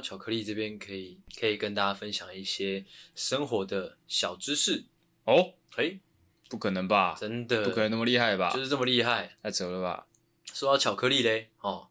[0.00, 4.84] 巧克力这边，可以可以跟大家分享一些生活的小知识
[5.24, 5.54] 哦。
[5.72, 6.00] 嘿，
[6.48, 7.14] 不可能吧？
[7.18, 8.50] 真的不可能那么厉害吧？
[8.52, 10.06] 就是这么厉害，太扯了吧？
[10.52, 11.88] 说到巧克力嘞，哦，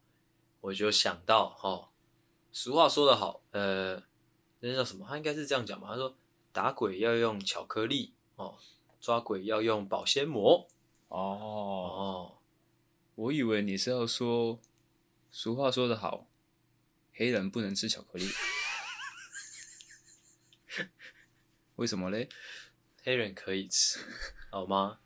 [0.62, 1.90] 我就想到哦，
[2.52, 4.03] 俗话说得好，呃，
[4.59, 5.05] 那叫什么？
[5.08, 5.89] 他应该是这样讲吧？
[5.91, 6.16] 他说
[6.52, 8.58] 打鬼要用巧克力哦，
[9.00, 10.67] 抓鬼要用保鲜膜。
[11.08, 12.38] 哦哦，
[13.16, 14.59] 我以为你是要说
[15.31, 16.28] 俗话说得好。
[17.20, 18.26] 黑人不能吃巧克力，
[21.76, 22.30] 为什么嘞？
[23.04, 24.00] 黑人可以吃，
[24.50, 25.00] 好吗？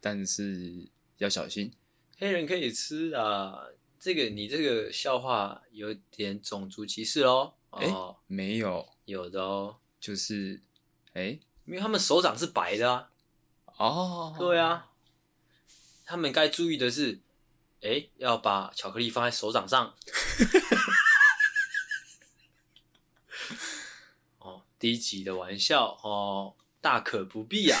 [0.00, 1.74] 但是要小心。
[2.16, 3.66] 黑人可以吃啊，
[4.00, 7.56] 这个你这个笑话有点种族歧视哦。
[7.72, 10.62] 哎、欸，没有，有的哦，就是，
[11.12, 13.10] 哎、欸，因为他们手掌是白的啊。
[13.76, 14.92] 哦，对啊，
[16.06, 17.20] 他们该注意的是，
[17.82, 19.94] 哎、欸，要把巧克力放在手掌上。
[24.78, 27.78] 低级的玩笑哦，大可不必啊！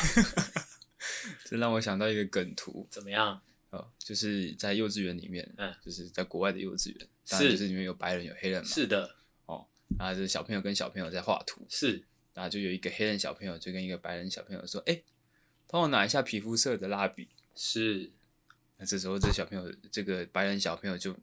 [1.44, 3.40] 这让我想到一个梗图，怎么样？
[3.70, 9.66] 哦，就是在幼稚园里面，嗯，就是在国外的幼稚园，是，就是里面有白人有黑人嘛，是的，哦，
[9.98, 12.02] 然后就是小朋友跟小朋友在画图，是，
[12.34, 15.02] 然后就有一个黑人小朋友就跟一个白人小朋友说：“哎，
[15.66, 18.12] 帮我拿一下皮肤色的蜡笔。”是，
[18.78, 21.14] 那这时候这小朋友，这个白人小朋友就，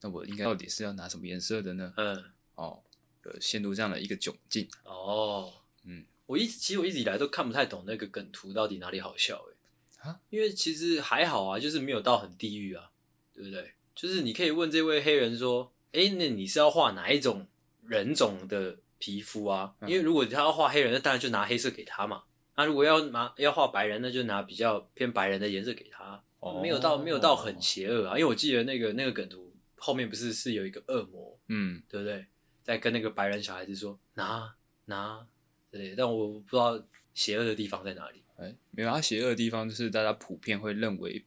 [0.00, 1.92] 那我应该到底是要拿什么颜色的呢？
[1.96, 2.83] 嗯，哦。
[3.40, 5.52] 陷入这样的一个窘境哦，
[5.84, 12.90] 嗯，我一直其实我一直以来都看不太懂那个梗图到底哪里好笑诶啊，因为其实还好啊，就是没有到很地狱啊，
[13.32, 13.72] 对不对？
[13.94, 17.46] 就是你可以问这位黑人说，诶，那你是要画哪一种
[17.86, 19.74] 人种的皮肤啊？
[19.82, 22.24] 因为如果他要画黑人，那当然就拿黑色给他嘛。
[22.56, 26.22] 那如果要拿要画白人，那就拿比较偏白人的颜色给他，
[26.60, 28.18] 没有到没有到很邪恶啊。
[28.18, 32.26] 因为我记得那个那个梗图后面不是是有一个恶魔，嗯，对不对？
[32.64, 34.52] 在跟那个白人小孩子说拿
[34.86, 35.24] 拿
[35.70, 36.82] 之类的，但我不知道
[37.14, 38.22] 邪恶的地方在哪里。
[38.36, 41.24] 哎、欸，没有，他邪恶的地方就是大家普遍会认为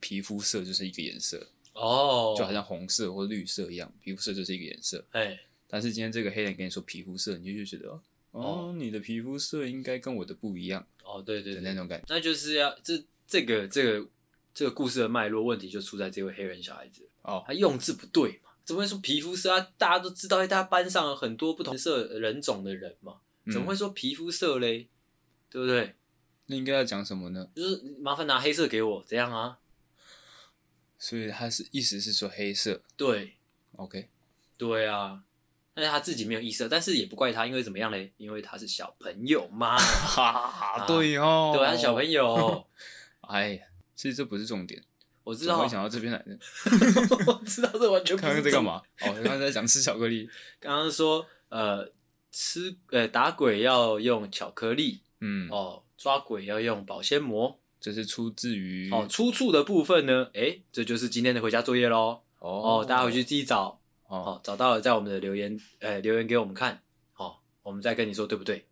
[0.00, 5.02] 皮肤色就是一个颜色哦，就好像红色或绿色一样，皮肤色就是一个颜色。
[5.12, 8.02] 哎、欸，但是今天这个黑人跟你说皮肤色，你就觉得哦，
[8.32, 10.86] 哦，你的皮肤色应该跟我的不一样。
[11.04, 14.08] 哦，对对，对，那种感觉，那就是要这这个这个
[14.52, 18.49] 这个故事的脉络问题就出在这位黑人小孩子哦，他用字不对嘛。
[18.70, 19.66] 怎么会说皮肤色啊？
[19.76, 23.16] 大家都知道，大家班上有很多不同色人种的人嘛，
[23.50, 24.82] 怎么会说皮肤色嘞？
[24.82, 24.88] 嗯、
[25.50, 25.96] 对不对？
[26.46, 27.48] 那应该要讲什么呢？
[27.52, 29.58] 就是麻烦拿黑色给我，这样啊？
[31.00, 33.38] 所以他是意思是说黑色，对
[33.74, 34.08] ，OK，
[34.56, 35.24] 对啊。
[35.74, 38.12] 但是他自己没有意识，但是也不怪他，因为怎么样嘞？
[38.18, 39.76] 因为他是小朋友嘛。
[39.82, 42.64] 哈，对哦，对，他是小朋友。
[43.26, 43.66] 哎呀，
[43.96, 44.80] 其实这不是重点。
[45.24, 46.38] 我知道，我想到这边来的。
[47.26, 48.26] 我知道这完全不是。
[48.26, 48.82] 刚刚在干嘛？
[49.00, 50.28] 哦，刚刚在讲吃巧克力。
[50.58, 51.90] 刚刚说，呃，
[52.30, 57.58] 吃呃打鬼要用巧克力，嗯，哦，抓鬼要用保鲜膜。
[57.80, 60.28] 这是出自于哦，出处的部分呢？
[60.34, 62.20] 哎，这就是今天的回家作业喽。
[62.38, 63.80] 哦，哦，大家回去自己找。
[64.06, 66.82] 哦，找到了，在我们的留言，呃，留言给我们看。
[67.16, 68.66] 哦，我们再跟你说对不对？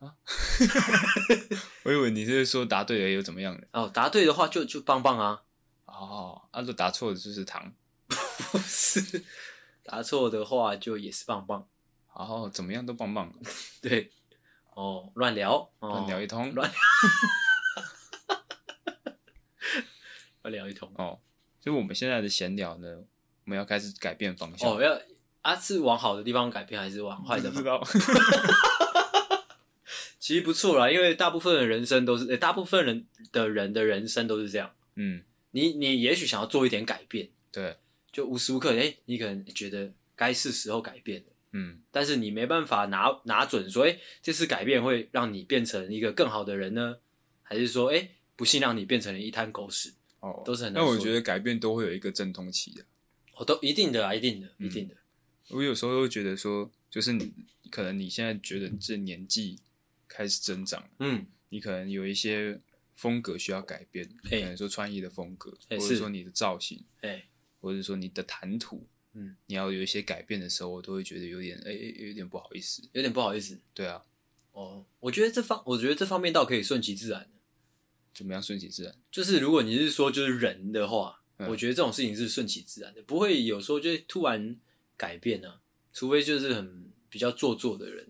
[0.00, 0.14] 啊，
[1.84, 3.66] 我以为你是说答对了又怎么样的？
[3.72, 5.42] 哦，答对的话就就棒棒啊！
[5.84, 7.70] 哦，那、啊、就答错的就是糖，
[8.08, 9.22] 不是？
[9.84, 11.68] 答错的话就也是棒棒。
[12.14, 13.30] 哦，怎么样都棒棒。
[13.82, 14.10] 对，
[14.74, 16.70] 哦，乱聊，乱聊一通，乱
[20.42, 20.90] 乱聊一通。
[20.96, 21.20] 哦，
[21.60, 22.88] 就我们现在的闲聊呢，
[23.44, 24.70] 我们要开始改变方向。
[24.70, 24.98] 哦，要
[25.42, 27.50] 啊，是往好的地方改变，还是往坏的？
[27.50, 27.82] 不知道。
[30.30, 34.72] 其实不错啦，因为大部分的人生都是，欸、大部分人的人的人生都是这样。
[34.94, 37.76] 嗯，你你也许想要做一点改变，对，
[38.12, 46.98] 就无时无刻，哎、欸，你可能觉得该是时候改变了，嗯，但是你没办法拿拿准说，哎、欸，这次改变会让你变成一个更好的人呢，
[47.42, 49.94] 还是说，哎、欸，不幸让你变成了一滩狗屎？
[50.20, 50.80] 哦，都是很难。
[50.80, 52.84] 那我觉得改变都会有一个阵痛期的，
[53.34, 54.94] 哦，都一定的啊，一定的，一定的。
[54.94, 57.32] 嗯、我有时候会觉得说，就是你
[57.68, 59.58] 可能你现在觉得这年纪。
[60.10, 62.60] 开始增长，嗯，你可能有一些
[62.96, 67.24] 风格需要改变，欸、可能说穿衣的风格，欸、或者说你的造型，欸、
[67.60, 74.04] 或者说你的谈吐，嗯，你要有一些改变的时候，我都会觉得有点，哎、欸，有点不好意思，有点不好意思，对啊，
[74.50, 77.30] 哦，我觉得这方，我觉得这方面倒可以顺其自然，
[78.12, 78.94] 怎么样顺其自然？
[79.12, 84.58] 就是如果你是说就是人的话，嗯、我觉得这种事情是顺其自然的，不会有时候就突然
[84.96, 85.62] 改变啊，
[85.94, 88.09] 除非就是很比较做作的人。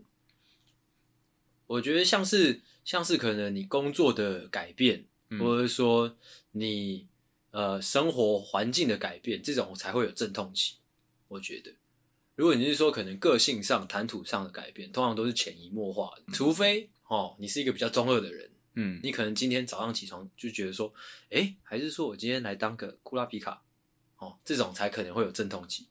[1.70, 6.16] 我觉得像是像是可能你工作的改变，嗯、或者说
[6.50, 7.06] 你
[7.52, 10.78] 呃生活环境的改变，这种才会有阵痛期。
[11.28, 11.72] 我觉得，
[12.34, 20.92] 如果你是说可能个性上、谈吐上的改变，通常都是潜移默化的，嗯、除非哦，你是一个比较中二的人，嗯，你可能今天早上起床就觉得说，
[21.30, 23.62] 哎、欸，还是说我今天来当个库拉皮卡，
[24.16, 25.86] 哦，这种才可能会有阵痛期。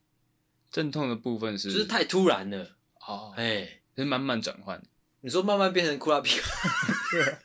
[0.69, 2.75] 阵痛的部分是就是太突然了，
[3.07, 4.83] 哦，哎、欸，是慢慢转换。
[5.21, 7.39] 你说慢慢变成库拉皮卡，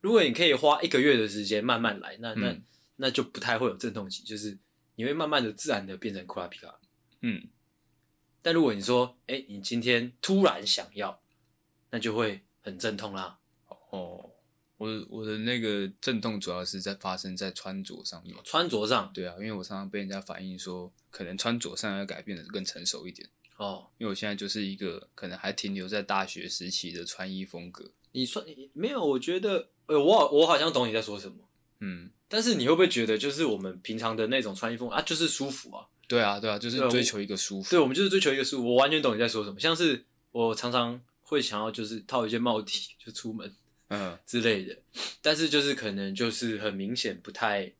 [0.00, 2.62] 如果你可以花一个月的时间慢慢来，那那、嗯、
[2.96, 4.58] 那就不太会有阵痛期，就是。
[4.94, 6.78] 你会慢慢的、自然的变成库拉皮卡，
[7.22, 7.48] 嗯。
[8.42, 11.18] 但如果你说，哎、欸，你今天突然想要，
[11.90, 13.38] 那就会很阵痛啦。
[13.90, 14.30] 哦，
[14.76, 18.36] 我我的那个阵痛主要是在发生在穿着上面。
[18.44, 23.30] 穿着上，对啊，因为我常常被人家反映说，可能穿着上要改变的更成熟一点。
[23.62, 27.90] 哦，因为我现在就是一个可能还停留在大学时期的穿衣风格。
[28.12, 28.44] 你穿
[28.74, 29.04] 没有？
[29.04, 31.48] 我觉得，呃，我我好像懂你在说什么。
[31.80, 32.10] 嗯。
[32.28, 35.86] 但是你会不会觉得，就是我们平常的那种穿衣风啊，就是舒服啊？
[36.08, 37.70] 对啊，对啊，就是追求一个舒服。
[37.70, 38.68] 对，我们就是追求一个舒服。
[38.70, 39.60] 我完全懂你在说什么。
[39.60, 43.54] 像是我常常会想要，就是套一件帽 T 就出门，
[43.88, 44.78] 嗯之类的。
[45.20, 47.70] 但是就是可能就是很明显不太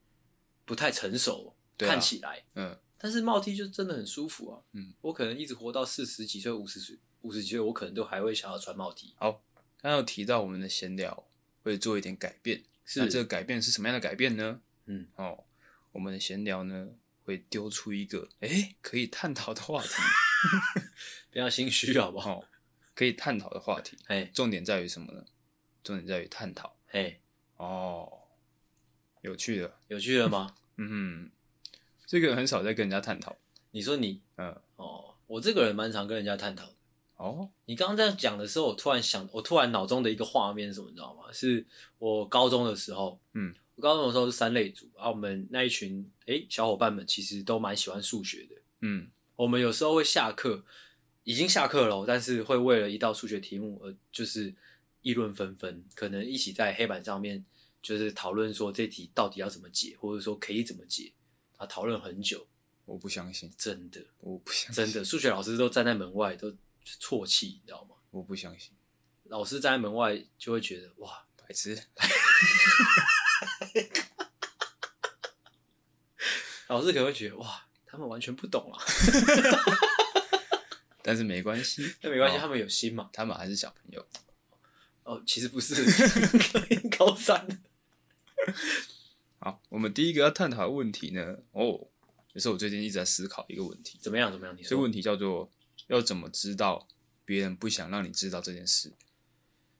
[0.65, 2.77] 不太成熟，啊、看起来，嗯。
[3.03, 4.61] 但是帽 T 就真的很舒服啊。
[4.71, 9.13] 嗯，我可能一直活到四十几岁、五十岁、五十几岁，我可能都还会想要穿帽 T。
[9.17, 9.43] 好，
[9.81, 11.27] 刚刚有提到我们的闲聊
[11.63, 12.63] 会做一点改变。
[12.85, 14.61] 是那这个改变是什么样的改变呢？
[14.85, 15.43] 嗯，哦，
[15.91, 16.91] 我们的闲聊呢
[17.25, 19.89] 会丢出一个诶可以探讨的话题
[21.29, 22.39] 不要心虚好不好？
[22.39, 22.45] 哦，
[22.95, 25.25] 可以探讨的话题，哎，重点在于什么呢？
[25.83, 27.19] 重点在于探讨，哎，
[27.57, 28.09] 哦，
[29.19, 30.55] 有趣的，有趣的吗？
[30.77, 31.31] 嗯哼，
[32.05, 33.35] 这个很少在跟人家探讨。
[33.71, 36.69] 你说你，嗯，哦，我这个人蛮常跟人家探讨。
[37.15, 41.31] 哦，你刚刚这样讲的时候，我突然想，我突然脑中的一个画面是什么，你知道吗？
[41.31, 41.65] 是
[41.97, 50.63] 我高中的时候，嗯，我高中的时候是三类组，然后我们那一群诶、欸、小伙伴们其实都蛮喜欢数学的，嗯，我们有时候会下课，
[51.23, 54.53] 已经下课了，但是会为了一道数学题目而就是
[55.01, 57.45] 议论纷纷，可能一起在黑板上面
[57.81, 61.13] 就是讨论说这题到底要怎么解，或者说可以怎么解
[61.57, 62.47] 啊，讨论很久。
[62.85, 66.53] 我不相信，真的，我不相信，真的，数学老师都站在门外都。
[66.99, 67.95] 啜泣，你知道吗？
[68.11, 68.73] 我不相信，
[69.23, 71.81] 老师站在门外就会觉得哇，白痴。
[76.67, 78.83] 老师可能会觉得哇，他们完全不懂啊。
[81.01, 84.05] 但是没关系，那没关系，他们有心嘛，他们还是小朋友。
[85.03, 85.85] 哦，其实不是，
[86.97, 87.47] 高三。
[89.43, 91.87] 好，我们第一个要探讨的问题呢，哦，
[92.33, 94.31] 也是我最近一直在思考一个问题，怎么样？
[94.31, 94.55] 怎么样？
[94.57, 94.63] 你。
[94.63, 95.51] 这个问题叫做。
[95.87, 96.87] 要怎么知道
[97.25, 98.93] 别人不想让你知道这件事？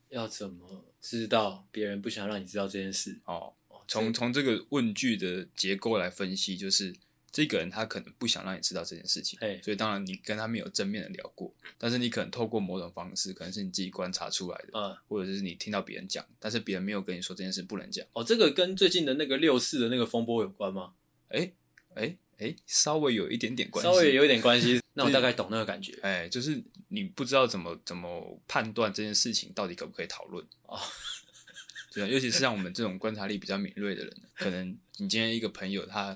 [0.10, 3.22] 要怎么知道别人不想让你知道这件事？
[3.24, 3.54] 哦，
[3.88, 6.94] 从从这个问句的结构来分析，就是
[7.34, 18.06] 这个人他可能不想让你知道这件事情，嘿所以当然你跟他没有正面的聊过，但是你可能透过某种方式，可能是你自己观察出来的，嗯，或者是你听到别人讲，但是别人没有跟你说这件事不能讲。
[18.14, 20.94] 哦，这个跟最近的那个六四的那个风波有关吗？
[21.30, 21.52] 哎
[21.96, 24.80] 哎哎，稍微有一点点关系，稍微有一点关系。
[24.94, 30.80] 那我大概懂那个感觉，哎，就是你不知道怎么怎么判断这件事情到底可不可以讨论哦，
[31.92, 36.16] 对，尤其是像我们这种观察力比较敏锐的人，可能你今天一个朋友他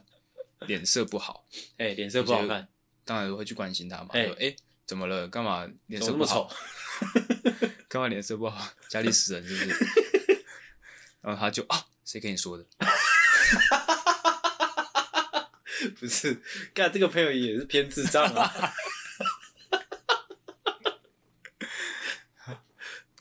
[0.65, 1.45] 脸色不好，
[1.77, 2.67] 哎，脸色不好看，
[3.05, 5.27] 当然会去关心他嘛，说哎，怎么了？
[5.27, 6.49] 干嘛脸色不好？
[7.87, 8.69] 干嘛脸色不好？
[8.89, 9.87] 家里死人是不是？
[11.21, 12.65] 然后他就啊，谁跟你说的？
[15.99, 16.41] 不是，
[16.73, 18.73] 干这个朋友也是偏智障啊！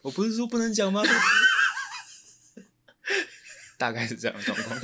[0.03, 1.03] 我不是说不能讲吗？
[3.77, 4.81] 大概是这样的状况。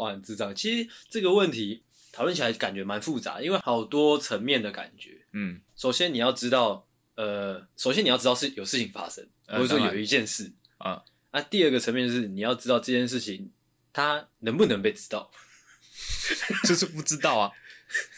[0.00, 0.54] 哇，很智障！
[0.54, 5.24] 其实这个问题讨论起来感觉蛮复杂，因为好多层面的感觉。
[5.32, 11.02] 嗯，首先你要知道，呃，首先你要知道是有事情发生，或者说有一件事啊。
[11.32, 13.50] 那第二个层面就是你要知道这件事情。
[13.92, 15.32] 他能不能被知道？
[16.62, 17.50] 就是不知道啊。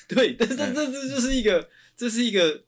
[0.07, 2.65] 对，但是这这这就是一个，这是一个，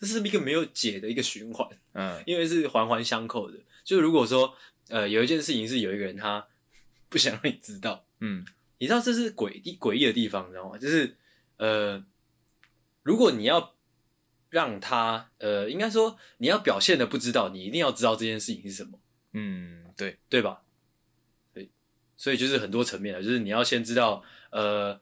[0.00, 1.68] 这是一个没有解的一个循环。
[1.94, 3.58] 嗯，因为是环环相扣的。
[3.82, 4.54] 就如果说，
[4.90, 6.46] 呃，有一件事情是有一个人他
[7.08, 8.44] 不想让你知道，嗯，
[8.78, 10.76] 你知道这是诡异诡异的地方，你知道吗？
[10.78, 11.16] 就是
[11.56, 12.04] 呃，
[13.02, 13.74] 如果你要
[14.50, 18.98] 让他，呃，应该说你要表现的不知道，你一定要知道这件事情是什么。
[19.32, 20.62] 嗯，对，对吧？
[21.52, 21.70] 对
[22.16, 25.00] 所以就是很多层面的，就是你要先知道，呃，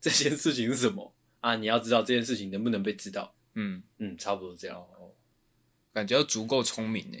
[0.00, 1.56] 这件事情是什么啊？
[1.56, 3.34] 你要知道这件事情能不能被知道？
[3.54, 4.78] 嗯嗯，差不多这样。
[4.78, 5.12] 哦，
[5.92, 7.18] 感觉要足够聪明呢。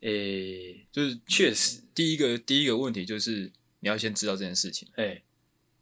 [0.00, 4.88] 诶、欸，就是确实，第一个第一个问题就是你要先知道这件事情。
[4.96, 5.22] 哎，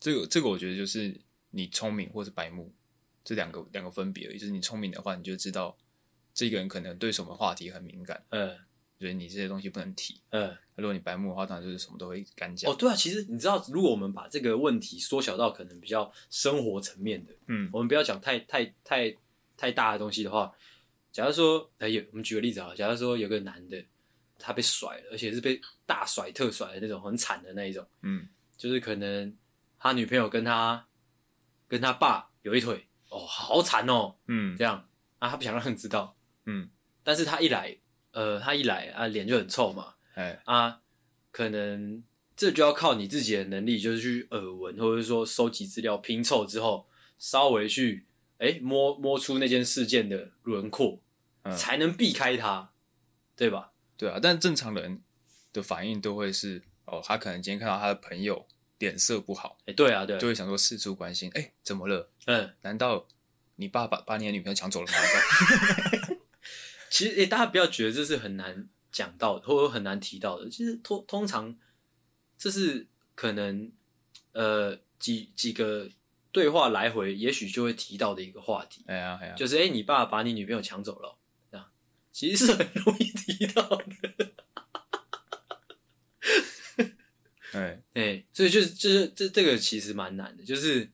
[0.00, 1.20] 这个这个我觉得就是
[1.50, 2.72] 你聪明或是白目
[3.25, 4.38] 这两个两个分别而已。
[4.38, 5.76] 就是你聪明的话，你就知道
[6.34, 8.58] 这个人可能对什么话题很敏感，嗯，
[8.98, 10.56] 所以你这些东西不能提，嗯。
[10.76, 12.70] 如果你白目的话，当然就是什么都会敢讲。
[12.70, 19.12] 哦，对啊，其实你知道，如果我们把这个问题缩小到可能比较生活层面的，嗯，我们不要讲太太太
[19.56, 20.54] 太大的东西的话，
[21.10, 23.84] 假如说，哎，有我们举个例子啊，假如说有个男的
[24.38, 29.37] 他被甩了，而且是被大甩特甩的那种，很惨的那一种，嗯，就是可能
[29.78, 30.87] 他女朋友跟他
[31.66, 36.16] 跟他爸有一腿，哦，好惨哦，嗯，这样啊，他不想让人知道，
[36.47, 36.71] 嗯，
[37.02, 37.76] 但是他一来，
[38.12, 39.95] 呃，他一来啊，脸就很臭嘛。
[40.14, 40.40] 哎。
[40.45, 40.80] 啊，
[41.30, 42.02] 可能
[42.37, 48.07] 这就要靠你自己的能力，就是去耳闻，或者说收集资料拼凑之后，稍微去
[48.38, 51.00] 哎摸摸出那件事件的轮廓，
[51.42, 52.73] 嗯，才能避开他，
[53.37, 53.73] 对吧？
[53.99, 55.02] 对啊，但正常人
[55.52, 58.47] 的反应都会是哦，他可能今天看到他的朋友
[58.78, 62.11] 脸色不好，哎，对啊，对啊，就会想说四处关心，哎，怎么了？
[62.25, 63.07] 嗯，难道
[63.57, 66.17] 你爸爸把你的女朋友抢走了吗？
[66.88, 68.69] 其实哎，大家不要觉得这是很难。
[68.90, 71.55] 讲到的或者很难提到的，其实通通常
[72.38, 73.71] 这是可能
[74.33, 75.88] 呃几几个
[76.33, 78.83] 对话来回，也许就会提到的一个话题。
[78.87, 81.17] 哎呀哎呀，就是哎、欸，你爸把你女朋友抢走了，
[82.18, 84.34] 其实是很容易提到的。
[87.52, 90.90] 哎 哎、欸，所以就是就是这这个其实蛮难的，就是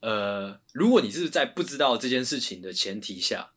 [0.00, 3.52] 呃，如果你是在不知道这件事情的前提下，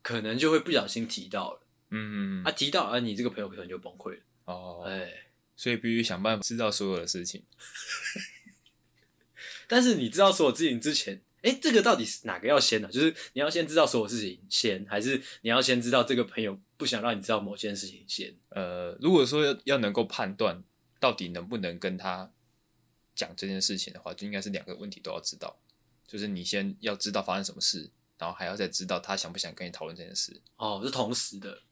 [0.00, 1.66] 可能就会不小心提到了。
[1.90, 4.84] 嗯，他、啊、提到啊，你这个朋友可能就崩溃了哦。
[4.86, 7.44] 哎、欸，所以必须想办法知道所有的事情。
[9.68, 12.90] 但是你知道所有事情之前，哎、欸，这个到底是哪个要先呢、啊？
[12.90, 18.34] 就是你要先知道所有事情先，还是你要先知道这个朋友不想让你知道某件事情先？
[18.50, 20.62] 呃，如果说要要能够判断
[20.98, 22.30] 到底能不能跟他
[23.14, 25.60] 讲这件事情的话，就应该是两个问题都要知道。
[26.06, 30.40] 就是你先要知道发生什么事，然后还要再知道他想不想跟你讨论这件事。
[30.56, 31.62] 哦，是同时的。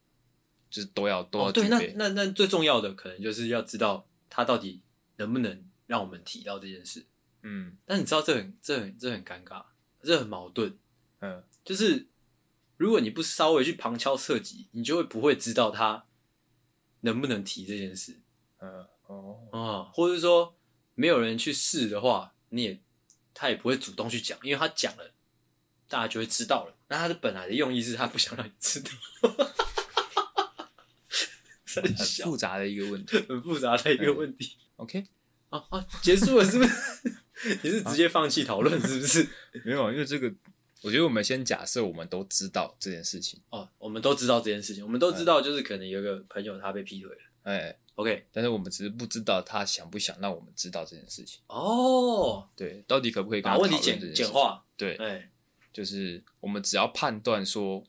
[0.71, 4.81] 就是都要都要、哦、对，那那那最重要的可能就是要知道他到底
[5.17, 7.05] 能不能让我们提到这件事。
[7.43, 9.65] 嗯，但你知道这很这很这很尴尬，
[10.03, 10.79] 这很矛盾。
[11.21, 12.09] 嗯，就是
[12.77, 16.07] 如果你不稍微去旁敲侧击，你就会不会知道他
[17.01, 18.21] 能不能提这件事。
[18.59, 20.57] 嗯哦哦，或者说
[20.95, 22.81] 没有人去试的话，你也
[23.35, 25.13] 他也不会主动去讲，因为他讲了，
[25.89, 26.77] 大家就会知道了。
[26.89, 28.91] 那他的本来的用意是他不想让你知道。
[31.73, 34.57] 很复杂的一个问题，很复杂的一个问题。
[34.77, 35.07] OK，
[35.51, 37.17] 啊啊，结束了是不是？
[37.63, 39.29] 你是直接放弃讨论是不是？
[39.65, 40.33] 没有，因为这个，
[40.83, 43.41] 我觉得我们先假设我们都知道这件事情。
[43.51, 47.17] 哦，我们都知道这件事情，我们都知道，就是可能有个朋友他被劈腿了。
[47.43, 51.41] 哎，OK，但是我们只是不知道他想不想让我们知道这件事情。
[51.47, 54.65] 哦，对，到底可不可以把问题简简化？
[54.77, 55.31] 对，哎，
[55.73, 57.83] 就是我们只要判断说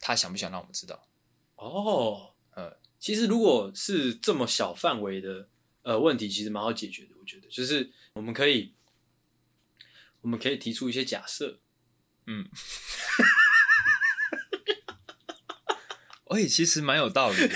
[0.00, 1.06] 他想不想让我们知道。
[1.56, 2.28] 哦。
[2.54, 5.48] 呃其实，如果是这么小范围的
[5.82, 7.08] 呃问题，其实蛮好解决的。
[7.18, 8.74] 我觉得，就是我们可以，
[10.20, 11.60] 我们可以提出一些假设。
[12.26, 12.48] 嗯，
[16.30, 17.54] 哎，其实蛮有道理的。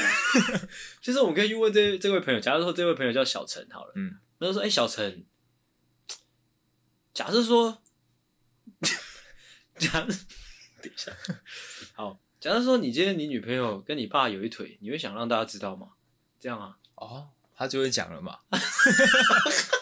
[1.01, 5.25] 其 实我们可以去问这这位朋友，假如说这位朋友叫小陈，好了，嗯，那就说，哎，小陈，
[7.15, 7.83] 假设说，
[9.79, 10.07] 假设，
[10.83, 11.13] 等一下，
[11.95, 12.21] 好。
[12.39, 15.93] 假设说你今天你女朋友跟你爸有一腿，你会想让大家知道吗？
[16.39, 16.77] 这样啊？
[16.97, 18.41] 哦，他就会讲了嘛。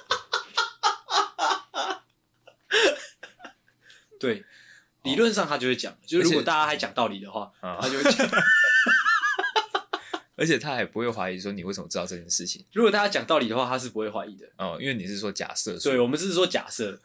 [4.25, 4.45] 对，
[5.02, 8.28] 理论上他就会讲，就是如果大家还讲道理的话，他就会讲。
[10.37, 12.64] 而且他还不会怀疑说你为什么知道这件事情。
[12.73, 14.50] 如果大家讲道理的话，他是不会怀疑的。
[14.57, 15.78] 哦，因为你是说假设。
[15.78, 17.00] 对，我们是说假设。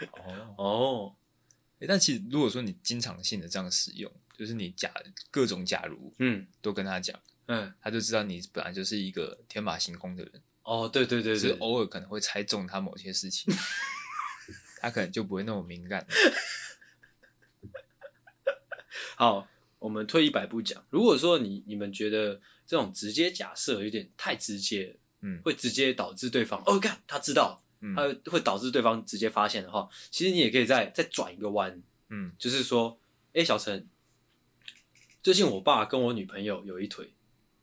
[0.00, 1.14] 哦哦。
[1.78, 4.92] 欸、但其实，如果说你经常性的这样使用，就是你假
[5.30, 10.42] 各种假如，嗯，都跟他讲，嗯，他就知道你本来就是一个天马行空的人。
[10.62, 13.52] 哦，对对对对，是偶尔可能会猜中他某些事情，
[14.80, 16.06] 他可能就不会那么敏感。
[19.16, 19.48] 好，
[19.78, 27.62] 我们退一百步讲，如果说你你们觉得这种直接假设有点太直接，嗯，会直接导致对方哦，看他知道。
[27.96, 32.98] 他会导致对方直接发现的话，其实你也可以再再转一个弯，嗯，就是说，
[33.28, 33.88] 哎、欸，小陈，
[35.22, 37.14] 最近我爸跟我女朋友有一腿，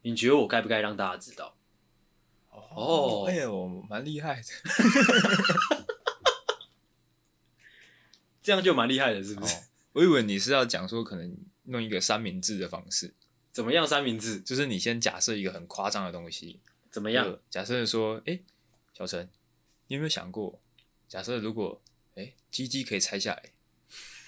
[0.01, 1.55] 你觉得我该不该让大家知道？
[2.75, 4.47] 哦，哎呦，蛮厉害的，
[8.41, 9.55] 这样就蛮厉害的，是不是？
[9.55, 9.59] 哦，
[9.93, 13.13] 我以为你是要讲说，可能弄一个三明治的方式，
[13.51, 13.85] 怎么样？
[13.85, 16.61] 三明治就是你先假设一个很夸张的东西。
[16.89, 17.39] 怎么样？
[17.49, 18.43] 假设说，哎、欸，
[18.93, 19.29] 小陈，
[19.87, 20.61] 你有没有想过，
[21.07, 21.81] 假设如果，
[22.15, 23.51] 哎、欸，鸡鸡可以拆下来，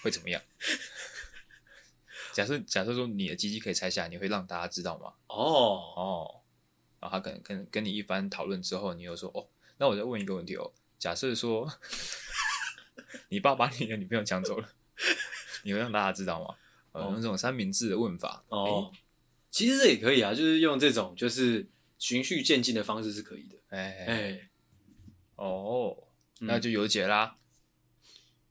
[0.02, 0.40] 会怎么样？
[2.32, 5.14] 假设假设说你的鸡鸡可以拆下来，你会让大家知道吗？
[5.26, 5.36] 哦
[5.96, 6.39] 哦，
[7.00, 11.68] 然后他可能跟跟你一番讨论之后，你又说，哦，那我再问一个问题哦，假设说
[13.30, 14.68] 你爸把你的女朋友抢走了，
[15.64, 16.54] 你会让大家知道吗？
[16.92, 18.92] 呃，用这种三明治的问法哦，
[19.50, 21.66] 其实这也可以啊，就是用这种就是
[21.98, 23.56] 循序渐进的方式是可以的。
[23.68, 24.50] 哎哎，
[25.36, 25.96] 哦，
[26.40, 27.36] 那就有解啦。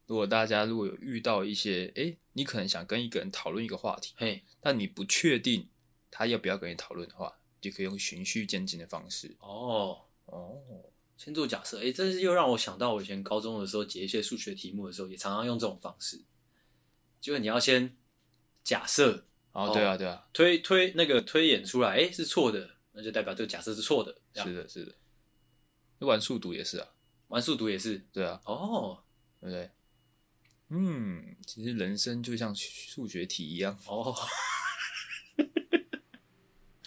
[0.08, 5.70] 如果大家如果有遇到一些，哎，你可能想跟一个人讨论一个话题，嘿，但你不确定
[6.10, 9.36] 他要不要跟你讨论的话，就可以用循序渐进的方式。
[9.39, 10.58] 哦哦，
[11.18, 16.24] 先做假设，哎，这是又让我想到我以前高中的时候解一些数学题目的时候，也常常用这种方式，
[17.20, 17.96] 就是你要先。
[18.62, 24.16] 假设哦，对啊，对啊，推推那个推演出来，哎，是错的，那就代表这个假设是错的。
[24.36, 24.96] 是的，是的。
[26.06, 26.88] 玩数独也是啊，
[27.30, 28.39] 玩数独也是，对啊。
[28.46, 29.01] 哦，
[29.39, 29.72] 对不对？
[30.68, 33.80] 嗯，其实人生就像数学题一样。
[33.88, 34.13] 哦。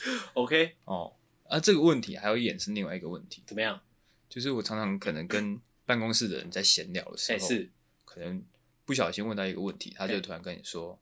[0.35, 1.15] OK，哦，
[1.49, 3.81] 啊，这个问题还要衍生另外一个问题，怎么样？
[4.29, 7.71] 就是我常常可能跟办公室的人在闲聊的时候，是
[8.05, 8.45] 可能
[8.85, 10.99] 不小心问到一个问题，他就突然跟你说。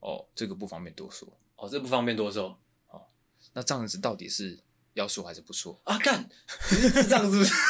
[0.00, 1.28] 哦，这个不方便多说。
[1.56, 2.58] 哦，这个、不方便多说。
[2.88, 3.06] 哦，
[3.52, 4.58] 那这样子到底是
[4.94, 5.78] 要说还是不说？
[5.84, 7.52] 啊，干，是这样是不是？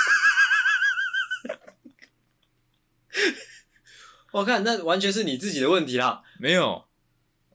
[4.30, 6.22] 我看那完全是你自己的问题啦。
[6.38, 6.84] 没有，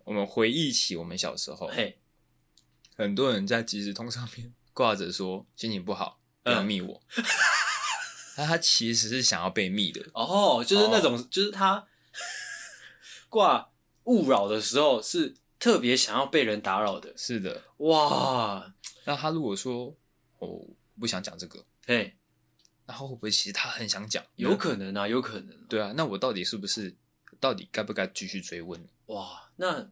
[0.04, 1.98] 我们回忆起我们小时候，嘿，
[2.96, 7.02] 很多人在即时通上面挂着说心情不好，不要密我。
[8.38, 10.04] 那、嗯、他其实是想要被密的。
[10.14, 11.88] 哦，就是那种，哦、就是他
[13.30, 13.70] 挂。
[14.06, 18.72] 勿扰的时候是特别想要被人打扰的，是的，哇！
[19.04, 19.98] 那他如果说
[20.38, 20.62] 哦
[21.00, 22.16] 不想讲这个，嘿，
[22.86, 24.24] 然后会不会其实他很想讲？
[24.36, 25.58] 有可能啊，有可能。
[25.68, 26.96] 对啊，那我到底是不是
[27.40, 28.88] 到底该不该继续追问？
[29.08, 29.90] 哇，那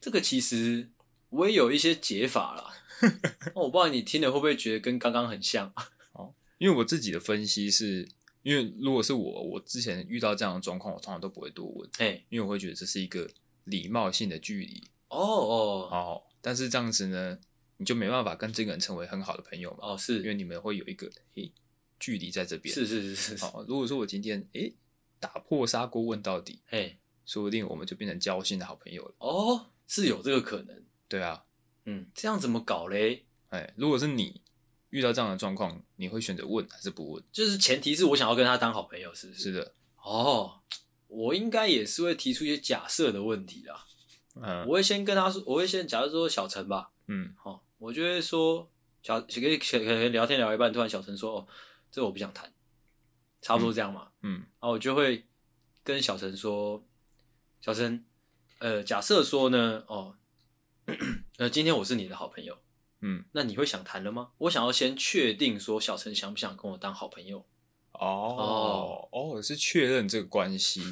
[0.00, 0.90] 这个其实
[1.34, 2.74] 我也有一些解法啦。
[3.54, 5.72] 我不知道你听了会不会觉得跟刚刚很像？
[6.12, 8.08] 哦，因为我自己的分析是，
[8.42, 13.28] 因为如果是我，我之前遇到这样的状况，我通常都不会多问，哎，因为我会觉得这是一个。
[13.64, 17.38] 礼貌性的距离哦哦哦，但是这样子呢，
[17.78, 19.78] 你就没办法跟这个人成为很好的朋友嘛？
[19.80, 21.50] 哦，是因为你们会有一个诶
[21.98, 22.74] 距离在这边。
[22.74, 23.42] 是是是是。
[23.42, 24.74] 好，如果说我今天诶
[25.18, 29.14] 打破砂锅问到底，哎，说不定我们就变成交心的好朋友了。
[29.16, 30.84] 哦，是有这个可能。
[31.14, 31.44] 对啊，
[31.84, 33.24] 嗯，这样怎么搞嘞？
[33.50, 34.42] 哎，如果是你
[34.90, 37.22] 遇到这样的状况，你会选择问还是不问？
[37.30, 39.42] 就是前提是我想要跟他当好朋友，是不是？
[39.42, 39.74] 是的。
[40.02, 40.60] 哦。
[41.06, 43.84] 我应该也是会提出一些假设的问题啦。
[44.34, 46.90] 嗯，我会先跟他说，我会先假设说小陈吧。
[47.06, 48.68] 嗯，好，我就会说
[49.00, 51.46] 小可以可能聊天聊一半，突然小陈说：“哦，
[51.92, 52.52] 这我不想谈。”
[53.40, 54.08] 差不多这样嘛。
[54.22, 55.24] 嗯，然后我就会
[55.84, 56.84] 跟小陈说
[57.62, 58.04] ：“小陈，
[58.58, 60.16] 呃，假设说呢，哦，
[61.38, 62.58] 呃，今天我是你的好朋友，
[63.00, 64.32] 嗯，那你会想谈了吗？
[64.38, 67.46] 我想要先确定说小陈想不想跟我当好朋友。”
[67.92, 70.82] 哦哦，是确认这个关系，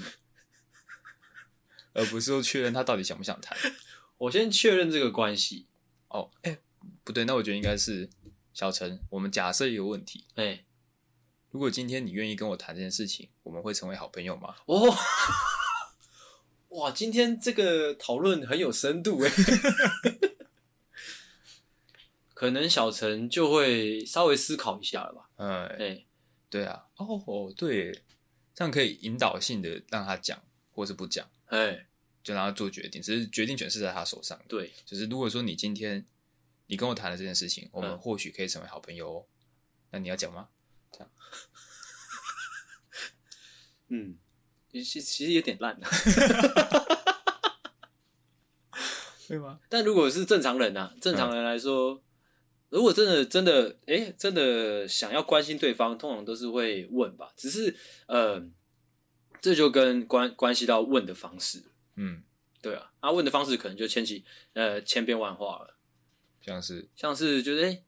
[1.92, 3.59] 而不是说确认他到底想不想谈。
[4.18, 5.66] 我先确认这个关系。
[6.09, 6.59] 哦，哎，
[7.02, 8.09] 不对，那我觉得应该是
[8.55, 9.00] 小陈。
[9.11, 10.64] 我们假设一个问题，哎，
[11.50, 14.55] 如果今天你愿意跟我谈这件事情，我们会成为好朋友吗？
[14.66, 14.96] 哦，
[16.72, 19.30] 哇，今天这个讨论很有深度哎，
[22.35, 25.30] 可能小陈就会稍微思考一下了吧。
[25.37, 26.04] 嗯，哎。
[26.52, 27.90] 对啊，哦，对，
[28.54, 30.38] 这样可以引导性的让他讲，
[30.70, 31.87] 或是不讲，哎，
[32.22, 34.38] 就让他做决定，只是决定权是在他手上。
[34.48, 36.04] 对，就是如果说你今天
[36.66, 39.26] 你跟我谈了这件事情，我们或许可以成为好朋友哦。
[39.92, 40.50] 那你要讲吗？
[40.92, 41.11] 这样，
[43.88, 44.18] 嗯，
[44.72, 45.87] 其实其实有点烂了，
[49.28, 49.61] 对吗？
[49.68, 52.02] 但如果是正常人啊，正常人来说。
[52.70, 57.30] 如果真的真的哎、欸，真的想要关心对方，通常都是会问吧。
[57.37, 58.42] 只是呃，
[59.42, 61.64] 这就跟关关系到问的方式，
[61.96, 62.22] 嗯，
[62.62, 65.76] 对啊，他、啊、问的方式可能就千奇呃千变万化了。
[66.40, 67.85] 像是像是就是哎、欸，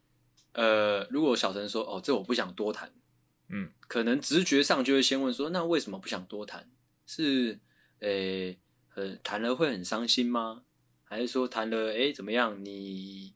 [0.52, 2.92] 呃，如果小陈说哦，这我不想多谈，
[3.48, 6.70] 嗯，可能直觉上就会先问说，那为什么不想多谈？
[7.06, 7.60] 是
[8.00, 8.58] 诶，
[8.94, 10.64] 呃，谈了会很伤心吗？
[11.04, 12.64] 还是说谈了诶、欸、怎么样？
[12.64, 13.34] 你？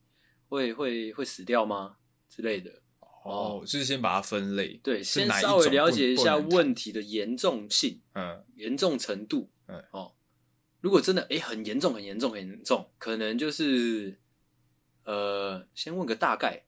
[0.49, 1.97] 会会会死掉吗？
[2.27, 2.83] 之类的
[3.23, 10.15] 哦，就是先把它分类，对，先稍微了解一下问题的严重性，嗯，严重程度，嗯，哦，
[10.81, 14.19] 如果真的诶很严重，很严重，很严重，可能就是
[15.05, 16.65] 呃，先问个大概，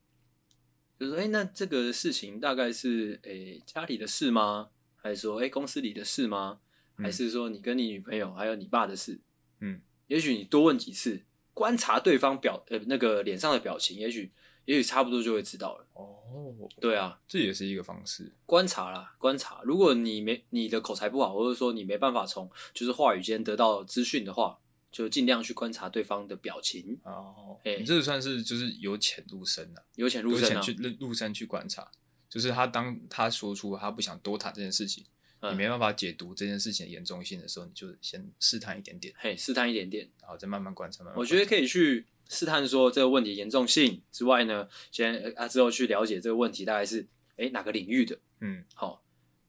[1.00, 4.68] 就是说，哎、欸，那这个事情大概是诶、欸、家里的事吗？
[4.96, 6.60] 还是说，哎、欸，公司里的事吗？
[6.98, 9.18] 嗯、还是说你跟你女朋友还有你爸的事？
[9.60, 11.22] 嗯，也许你多问几次，
[11.54, 14.30] 观察对方表呃那个脸上的表情，也许
[14.66, 15.86] 也许差不多就会知道了。
[15.94, 19.62] 哦，对啊，这也是一个方式，观察啦，观察。
[19.64, 24.58] 如果你没你的口才不好，或者说你没办法从就是话语间得到资讯的话。
[24.90, 31.88] 就尽量去观察对方的表情哦，哎、欸，你这个算是就是由浅入深啊，由浅入深、啊、去入深去观察，
[32.28, 35.04] 就是他当他说出他不想多谈这件事情，
[35.40, 41.18] 嗯、你没办法解读这件事情的严重性的时候，你就先试探一点点，嘿，试探一点点，然后再慢慢观察，慢慢。
[41.18, 47.02] 我觉得可以去试探说这个问题严重性之外呢，先啊之后去了解这个问题大概是
[47.36, 49.04] 哎、欸、哪个领域的，嗯，好，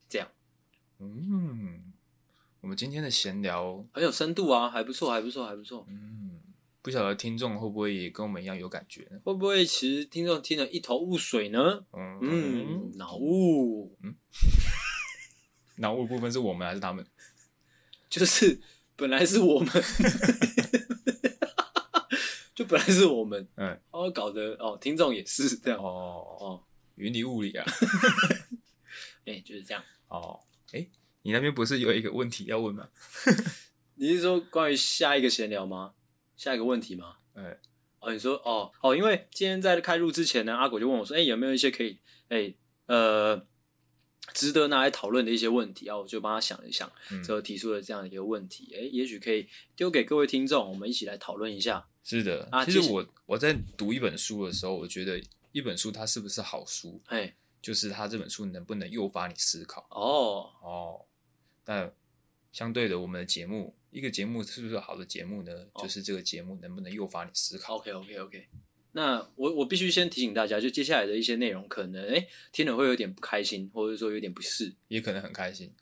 [0.08, 0.32] 这样，
[1.00, 1.91] 嗯。
[2.62, 5.84] 我们今天的闲聊很有深度啊，还不错，还不错，还不错。
[5.90, 6.40] 嗯，
[6.84, 9.20] 不晓得听众会不会也跟我们一样有感觉呢？
[9.24, 11.84] 会不会其实听众听得一头雾水呢？
[11.92, 13.98] 嗯嗯，脑雾。
[14.04, 14.16] 嗯，
[15.78, 17.04] 脑雾部分是我们还是他们？
[18.10, 18.62] 就是
[18.96, 19.70] 本来是我们，
[22.54, 23.48] 就本来是我们。
[23.56, 25.80] 嗯，然后搞得哦，听众也是这样。
[25.80, 27.66] 哦哦，云里雾里啊。
[29.26, 29.84] 哎、欸，就是这样。
[30.10, 30.40] 哦，
[30.74, 30.92] 哎、欸。
[31.24, 32.90] 你那边不是有一个问题要问吗？
[33.96, 35.94] 你是说关于下一个闲聊吗？
[36.36, 37.18] 下一个问题吗？
[37.34, 37.60] 哎、欸，
[38.00, 42.58] 哦，你说哦哦，因为今天在开录之前呢，阿果就问我说：“哎、欸，有没有一些可以哎、欸、
[42.88, 43.46] 呃
[44.34, 46.92] 值得拿来讨论的一些问题？”啊我就帮他想了一想，
[47.24, 48.74] 之后提出了这样一个问题。
[48.74, 51.88] 哎、欸，也许可以丢给各位听众，我们一起来讨论一下。
[52.04, 57.00] 是的，啊，其实我我在读一本书的时候，我觉得一本书它是不是好书？
[57.06, 59.86] 哎、欸，就是它这本书能不能诱发你思考？
[59.92, 61.06] 哦哦。
[61.66, 61.92] 那
[62.52, 65.52] 相对的，我们的节目，一个节目是不是好的节目呢？
[65.74, 67.78] 哦、就是这个节目能不能诱发你思考。
[67.78, 68.46] Okay, okay, okay.
[68.94, 75.74] 那我我必须先提醒大家，就接下来的一些内容，可能哎听了会有点不开心，或者说有点不适，也可能很开心，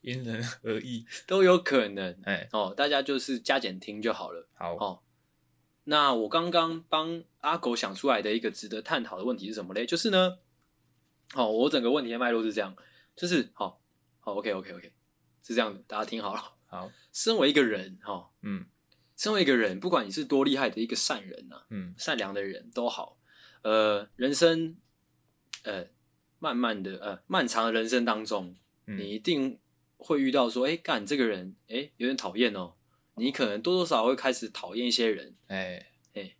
[0.00, 2.18] 因人而异， 都有可能。
[2.24, 4.48] 哎哦，大家就是加减听就好了。
[4.54, 5.02] 好哦。
[5.84, 9.86] 那我刚刚帮阿狗想出来的一个值得探讨的问题是什么嘞？
[9.86, 10.38] 就是呢，
[11.34, 12.74] 哦，我整个问题的脉络是这样，
[13.14, 13.80] 就是好，
[14.18, 14.92] 好，OK，OK，OK。
[15.42, 16.42] 是这样的，大家听好了。
[16.66, 18.66] 好，身为一个人，哈，嗯，
[19.16, 23.18] 身为一个人，不管你是多厉害的一个善人呐，嗯，善良的人都好，
[23.62, 24.76] 呃，人生，
[25.64, 25.86] 呃，
[26.38, 28.54] 慢慢的，呃，漫长的人生当中，
[28.86, 29.58] 嗯、你一定
[29.96, 32.74] 会遇到说，哎、欸，干这个人，哎、欸，有点讨厌哦。
[33.16, 36.36] 你可能多多少少会开始讨厌一些人，哎、欸，哎、欸，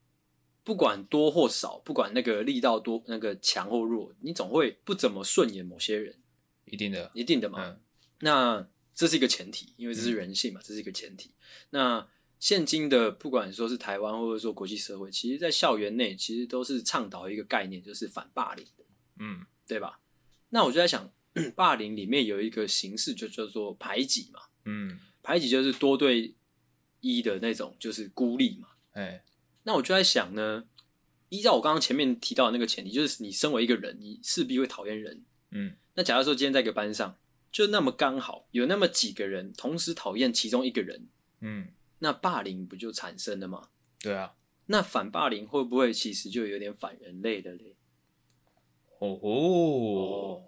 [0.62, 6.16] 不管多或少，不管那个力道多，那个强或弱，你总会不怎么顺眼某些人，
[6.64, 7.66] 一定的，一定的嘛。
[7.66, 7.80] 嗯、
[8.20, 8.68] 那
[9.00, 11.30] 这是一个前提，因为这是人性嘛，嗯、这是一个前提。
[11.70, 12.06] 那
[12.38, 18.84] 现今的不管说是台湾或者说国际社会，其实，在校园内其实都是倡导一个概念，就是反霸凌的，
[19.18, 20.00] 嗯，对吧？
[20.50, 21.10] 那我就在想，
[21.56, 26.34] 霸凌里面有一个形式，就叫做排挤嘛，嗯，排挤就是多对
[27.00, 29.24] 一的那种，就是孤立嘛，哎，
[29.62, 30.64] 那我就在想呢，
[31.30, 37.16] 依照我刚刚前面提到的那个前提，就是你身为一个人，你势必会讨厌人，嗯，那假如说今天在一个班上。
[37.52, 41.08] 就那么刚好有那么几个人同时讨厌其中一个人，
[41.40, 43.70] 嗯，那霸凌不就产生了吗？
[44.00, 44.34] 对啊，
[44.66, 47.76] 那反霸凌会不会其实就有点反人类的嘞？
[49.00, 50.44] 哦哦，哦，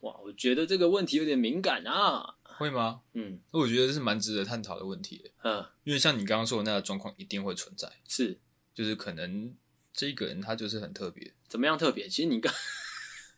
[0.00, 2.36] 哇，我觉得这个问题有点敏感啊。
[2.42, 3.02] 会吗？
[3.14, 5.32] 嗯，那我觉得这是蛮值得探讨的问题。
[5.42, 8.38] 嗯，因为像你刚刚说的那个状况一定会存在，是，
[8.72, 9.56] 就是可能
[9.92, 12.06] 这一个人他就是很特别，怎么样特别？
[12.08, 12.52] 其实你刚。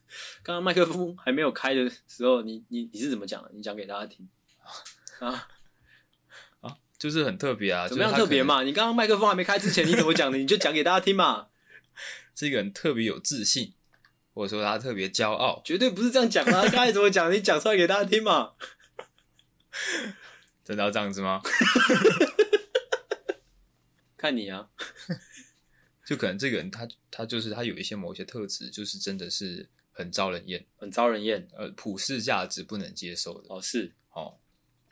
[0.43, 3.51] 刚刚麦克风还没有开的时候，你你你是怎么讲的？
[3.53, 4.29] 你讲给大家听
[5.19, 5.49] 啊
[6.63, 8.63] 啊，就是很特别啊，怎么样特别嘛？
[8.63, 10.39] 你刚刚麦克风还没开之前，你怎么讲的？
[10.39, 11.49] 你就讲给大家听嘛。
[12.35, 13.75] 这个人特别有自信，
[14.35, 16.53] 或者说他特别骄傲，绝对不是这样讲的。
[16.53, 17.33] 刚才怎么讲？
[17.33, 18.53] 你讲出来给大家听嘛。
[20.65, 21.41] 真的要这样子吗？
[24.17, 24.69] 看你啊，
[26.05, 29.69] 就可能这个人他他就是他有一些某些特质，就是真的是。
[29.97, 33.47] 很招人厌，很招人厌，呃，普世价值不能接受的。
[33.49, 34.39] 哦，是，哦，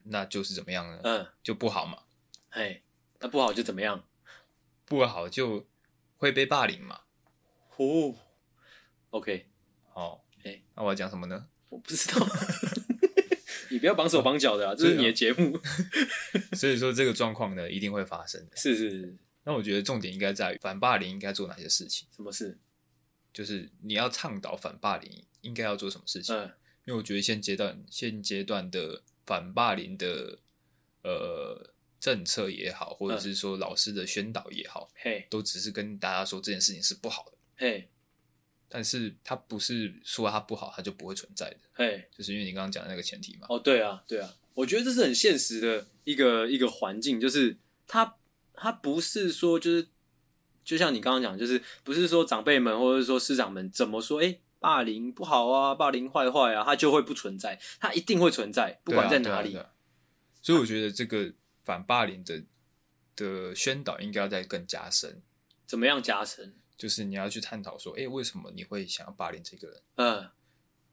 [0.04, 0.98] 那就是怎么样呢？
[1.04, 2.04] 嗯，就不好嘛。
[2.48, 2.82] 嘿，
[3.20, 4.02] 那不好就怎么样？
[4.86, 5.66] 不好就
[6.16, 7.02] 会被霸凌嘛。
[7.76, 8.14] 哦
[9.10, 9.46] ，OK，
[9.92, 11.48] 好，哎，那我要讲什么呢？
[11.68, 12.26] 我不知道，
[13.68, 15.60] 你不要绑手绑脚的啊，这是你的节目。
[16.56, 18.56] 所以说这个状况呢，一定会发生的。
[18.56, 19.16] 是是是。
[19.42, 22.08] 那我觉得重点应该在于反霸凌应该做哪些事情？
[22.16, 22.58] 什么事？
[23.35, 26.35] 就是你要倡导反霸凌，应该要做什么事情？
[26.35, 26.44] 嗯，
[26.87, 30.38] 因为我觉得现阶段现阶段的反霸凌的
[31.03, 37.88] 呃政策也好，或者是说老师的宣导也好，嘿，都只是跟大家说这件事情是不好的，嘿，
[38.68, 41.57] 但是它不是说它不好，它就不会存在的。
[41.73, 43.47] 嘿，就是因为你刚刚讲的那个前提嘛。
[43.51, 48.16] 哦，对啊，对啊，我觉得这是很现实的一个一个环境，就是它
[48.53, 49.88] 它不是说就是，
[50.64, 59.57] 就像你刚刚讲，就是不是说长辈们或者是说师长们怎么说，哎，霸凌不好啊，霸凌坏坏啊，它就会不存在，它一定会存在，不管在哪里。
[59.57, 59.72] 啊，啊，啊。
[60.42, 61.33] 所以我觉得这个
[61.64, 62.42] 反霸凌的
[63.14, 65.22] 的宣导应该要再更加深。
[65.66, 66.55] 怎么样加深？
[66.77, 69.83] 就是你要去探讨说，哎、欸，为什么你会想要霸凌这个人？
[69.96, 70.31] 嗯，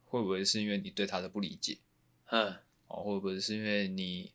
[0.06, 1.80] 会不会是因为你对他的不理解？
[2.30, 2.56] 嗯，
[2.88, 4.32] 哦，会不会是因为你，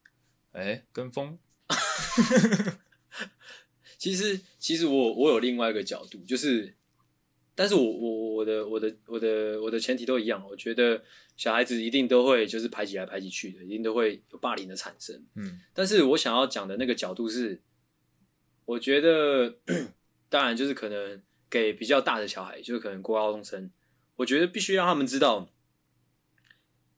[0.53, 1.39] 哎、欸，跟风？
[3.99, 6.75] 其实，其实我我有另外一个角度，就是，
[7.55, 11.03] 但是我我我的我的我的我的前提都一样，我觉得
[11.37, 15.25] 小孩子一定都会就是排挤来排挤去的，一定都会有霸凌的产生。
[15.35, 17.61] 嗯，但是我想要讲的那个角度是，
[18.65, 19.59] 我觉得，
[20.29, 21.23] 当然就是可能。
[21.49, 23.71] 给比较大的小孩，就是可能国高中生，
[24.17, 25.49] 我觉得必须让他们知道，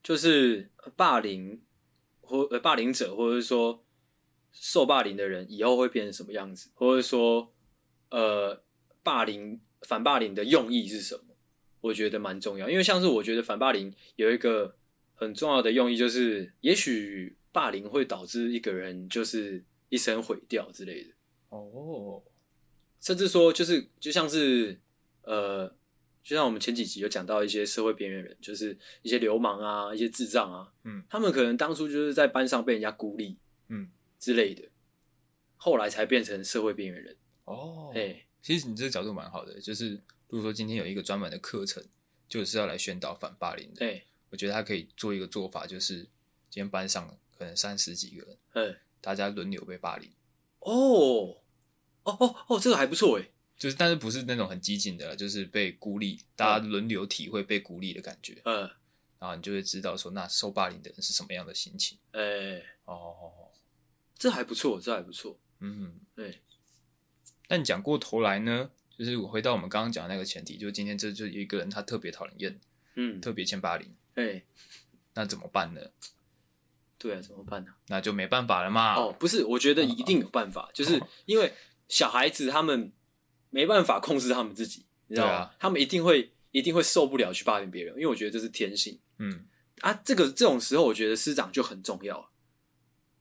[0.03, 1.61] 就是霸凌
[2.23, 3.85] 或呃霸凌者，或者是说
[4.61, 7.55] 受霸凌的人以后会变成什么样子，或者说
[8.11, 8.63] 呃
[9.03, 11.37] 霸凌反霸凌的用意是什么？
[11.81, 14.77] 我觉得蛮重要，因为像是我觉得反霸凌有一个
[15.15, 21.11] 很重要的用意，就是也许霸凌会导致一个人就是一生毁掉之类的。
[21.51, 22.23] 哦。
[23.01, 24.77] 甚至说，就是就像是，
[25.23, 25.69] 呃，
[26.21, 34.69] 就像我们前几集有讲到一些社会边缘人，就是一些流氓啊，一些智障啊，嗯，他们可能当初就是在班上被人家孤立，嗯之类的，
[35.57, 37.17] 后来才变成社会边缘人。
[37.45, 41.85] 哦，哎，其实你这个角度蛮好的，就是如果说今天有一个专门的课程，
[42.29, 46.01] 就是要来宣导反霸凌的，哎，我觉得他可以做一个做法，就是
[46.51, 50.11] 今天班上可能三十几个人，嗯，大家轮流被霸凌。
[50.61, 51.43] 哦。
[52.05, 53.29] 哦哦哦，这个还不错哎，
[53.59, 58.61] 就是但是不是那种很激进的，就是被孤立，大家轮流体会被孤立的感觉，嗯，
[59.19, 63.48] 然后你就会知道说，那受霸凌的人是什么样的心情，哎、欸，哦，
[64.19, 66.41] 这还不错，这还不错，嗯，对。
[67.47, 72.61] 但讲过头来呢，就是我回到我们刚刚讲的那个前提，就是今天这就有一个人他特别讨人厌，
[72.97, 74.45] 嗯，特别欠霸凌，哎、欸，
[75.15, 75.81] 那怎么办呢？
[76.99, 77.73] 对啊，怎么办呢？
[77.87, 78.95] 那就没办法了嘛。
[78.97, 81.55] 哦，不是，我觉得一定有办法，哦、就是因为。
[81.91, 82.93] 小孩子他们
[83.49, 85.35] 没办法控制他们自己，你知道吗？
[85.37, 89.01] 啊、他们一定会一定会受不了去霸凌别人，因为我觉得这是天性。
[89.17, 89.47] 嗯
[89.81, 92.31] 啊，这个这种时候，我觉得师长就很重要。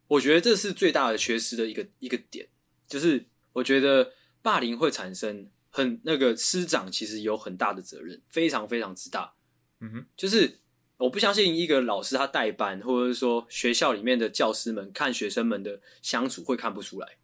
[0.07, 2.47] 我觉得这是最大的缺失的一个一个点，
[2.87, 9.33] 就是我觉得霸凌会产生很那个师长其实有很大的责任，非常非常之大。
[9.79, 10.59] 嗯哼，就是
[10.97, 17.17] 我不相信一个老师他带班，或者是说学校里面的教师们看学生们的相处会看不出来。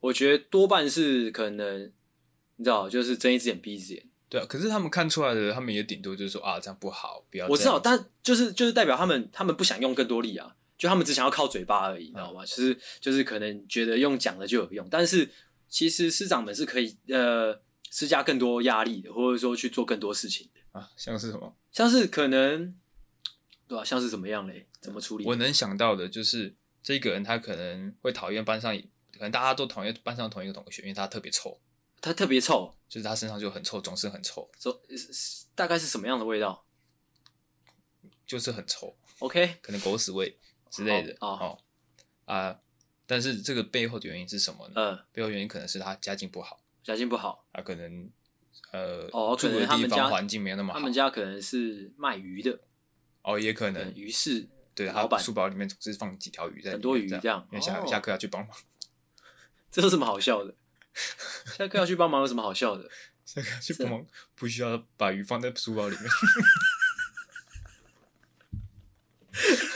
[0.00, 1.92] 我觉得多半是可能，
[2.56, 4.08] 你知道，就是睁一只眼闭一只眼。
[4.30, 7.46] 对啊，可是他们看出来的，他们也顶多就是说啊，这样不好，不要。
[7.48, 12.42] 我知道，但就是就是代表他们，他们不想用更多力啊，就他们只想要靠嘴巴而已，你知道吗？
[12.46, 15.30] 就是就是可能觉得用讲的就有用，但是
[15.68, 21.54] 其实师长们是可以呃施加更多压力的，或者说去做更多事情的啊，像是什么？
[21.70, 22.74] 像是可能，
[23.68, 23.84] 对吧、啊？
[23.84, 24.66] 像是怎么样嘞？
[24.80, 25.26] 怎么处理？
[25.26, 28.74] 我能想到的就是这个人，他可能会讨厌班上。
[29.12, 31.60] 可能大家都讨厌班上同一个同学，因为他特别臭。
[32.00, 34.50] 他特别臭，就是他身上就很臭，总是很臭。
[34.58, 34.80] so,
[35.54, 36.64] 大概是什么样的味道？
[38.26, 38.96] 就是很臭。
[39.18, 40.38] OK，可能狗屎味
[40.70, 41.12] 之类的。
[41.20, 41.58] 哦，哦
[42.24, 42.60] 啊，
[43.06, 44.74] 但是这个背后的原因是什么呢？
[44.76, 46.60] 嗯，背后原因可能是他家境不好。
[46.82, 48.10] 家境不好，啊可能
[48.72, 50.78] 呃，哦，住的地方环境没有那么好。
[50.78, 52.58] 他们家可能是卖鱼的。
[53.22, 54.48] 哦，也可能鱼市。
[54.72, 57.46] 对，他书包里面总是放几条鱼在，很多鱼这样。
[57.50, 58.56] 因为下下课要去帮忙。
[59.70, 60.54] 这有什么好笑的？
[61.58, 62.88] 下课要去帮忙有什么好笑的？
[63.26, 66.06] 下课去帮忙不需要把鱼放在书包里面。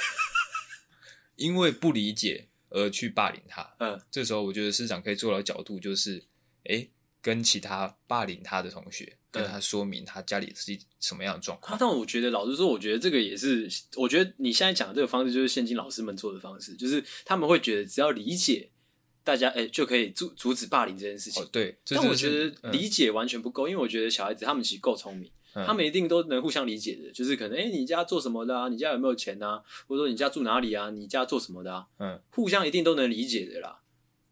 [1.36, 3.74] 因为不理解而去霸凌他。
[3.78, 6.24] 嗯，这时候我觉得师长可以做到角度就是，
[6.64, 6.88] 哎，
[7.20, 11.76] 跟其他霸凌他的同学跟他说明他家里是什么样的状况。
[11.78, 18.70] 但我觉得老实说，我觉得这个也是，我觉得你现在讲的这个方式就是现今老师们做的方式，就是他们会觉得只要理解。
[19.26, 21.42] 大家哎、欸，就可以阻阻止霸凌这件事情。
[21.42, 27.10] 哦、对，但我觉得理解完全不够，嗯、因为我觉得小孩子他们其实够聪明，嗯、他们一定都能互相理解的。
[27.12, 28.68] 就是可能哎、欸，你家做什么的啊？
[28.68, 29.62] 你家有没有钱啊？
[29.86, 30.90] 或者说你家住哪里啊？
[30.90, 31.86] 你家做什么的啊？
[31.98, 33.80] 嗯，互相一定都能理解的啦，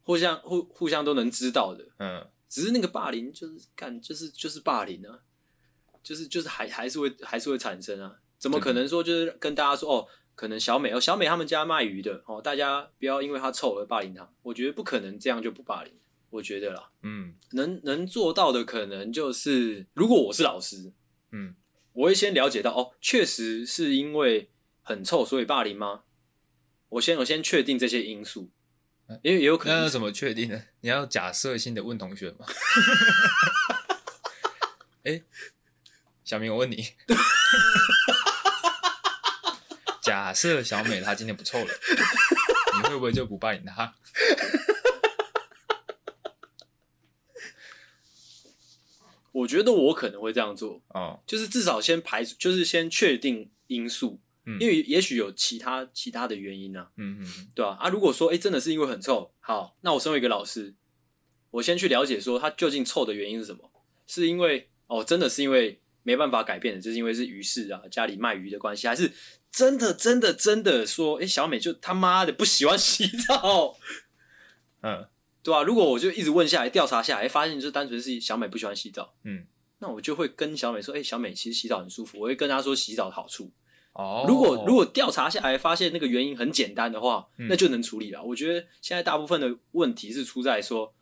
[0.03, 1.87] 互相互互相都能知道的。
[1.99, 5.21] 嗯，只是那个霸凌就是干就是就是霸凌啊，
[6.03, 8.17] 就是就是还还是会还是会产生啊？
[8.39, 10.07] 怎么可能说就是跟大家说哦？
[10.35, 14.29] 可能小美哦，小美他们家卖鱼的哦，大家不要因为她臭而霸凌她。
[14.43, 15.93] 我觉得不可能这样就不霸凌。
[16.31, 20.91] 我觉得啦，嗯，能能做到的可能就是，如果我是老师，
[21.33, 21.55] 嗯，
[21.93, 24.51] 我会先了解到，哦，确实是因为
[24.83, 26.03] 很臭所以霸凌吗？
[26.91, 28.51] 我先我先确定这些因素，
[29.23, 29.79] 因为也有可能。
[29.79, 30.63] 那要怎么确定呢？
[30.81, 32.45] 你要假设性的问同学吗？
[35.05, 35.25] 哎、欸，
[36.23, 36.85] 小明，我问你，
[40.03, 41.75] 假设小美她今天不臭了，
[42.77, 43.95] 你会不会就不霸凌她？
[49.33, 57.77] 我觉得我可能会这样做哦，就是至少先排除，就是先确定因素，嗯，因为也许有其他其他的原因呢，嗯嗯，对吧？
[57.81, 60.75] 啊，如果说哎、欸，真的是因为很臭，好，那我身为一个老师，
[61.51, 63.71] 我先去了解说他究竟臭的原因是什么？
[64.07, 69.11] 是因为哦，真的是因为没办法改变的，就是因为是鱼市啊，家里卖鱼的关系，还是
[69.51, 73.79] 真的真的真的说，哎、欸，小美就他妈的不喜欢洗澡，
[74.83, 75.09] 嗯。
[75.43, 79.45] 对啊，如果我就一直问下来，调查下来，发现就单纯是小美不喜欢洗澡，嗯，
[79.81, 83.51] 那我就会跟小美说，哎、欸，小美其实洗澡很舒服，我会跟她说洗澡的好处。
[83.95, 88.23] 哦，如果如果调查下来发现那个原因很简单的话，嗯、那就能处理了。
[88.23, 90.95] 我觉得现在大部分的问题是出在说，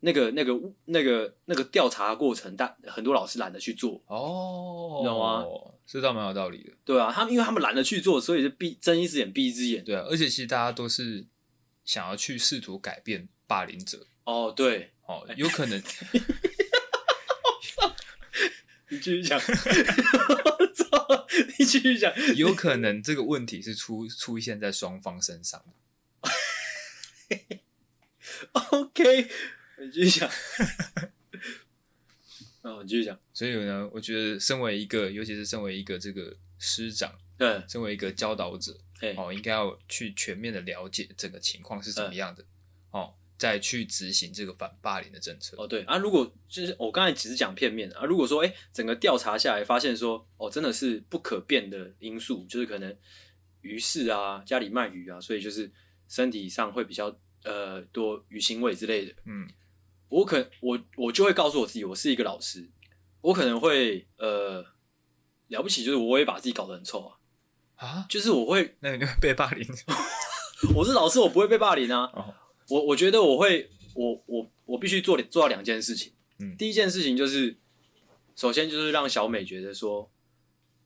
[0.00, 4.02] 那个那个那个那个调查过程，但很多老师懒得去做。
[4.06, 5.44] 哦，你懂吗？
[5.86, 6.72] 这倒蛮有道理的。
[6.84, 9.84] 对啊，他们因为他们懒得去做，所以就闭睁一只眼闭一只眼。
[9.84, 11.26] 对啊，而且其实大家都是
[11.84, 13.28] 想要去试图改变。
[13.46, 15.82] 霸凌者哦，对，哦，有可能。
[18.88, 21.26] 你继续讲，操！
[21.58, 25.64] 你继续讲，有可能这个问题是出出现在双方身上。
[28.52, 29.28] OK，
[29.78, 30.30] 你继续讲。
[32.62, 33.18] 哦，你继续讲。
[33.34, 38.78] 所以呢，我觉得身为一个，尤其是身为一个这个师长，对，身为一个教导者，
[39.16, 42.44] 哦，应该要去全面的了解整个情况是怎么样的，
[42.92, 43.14] 哦。
[43.38, 52.96] 再去执行这个反霸凌的政策哦，对啊，如果就是我刚才只是讲片面啊，如果说哎，整个调查下来发现说哦，真的是不可变的因素，就是可能
[53.60, 55.70] 鱼市啊，家里卖鱼啊，所以就是
[56.08, 59.46] 身体上会比较呃多鱼腥味之类的，嗯，
[60.08, 62.66] 我可我我就会告诉我自己，我是一个老师，
[63.20, 64.64] 我可能会呃
[65.48, 67.18] 了不起，就是我也把自己搞得很臭啊
[67.74, 69.68] 啊，就是我会那你被霸凌，
[70.74, 72.10] 我是老师，我不会被霸凌啊。
[72.14, 72.34] 哦
[72.68, 76.12] 我我觉得我会，我我我必须做做到两件事情。
[76.38, 77.56] 嗯，第一件事情就是，
[78.34, 80.10] 首先就是让小美觉得说，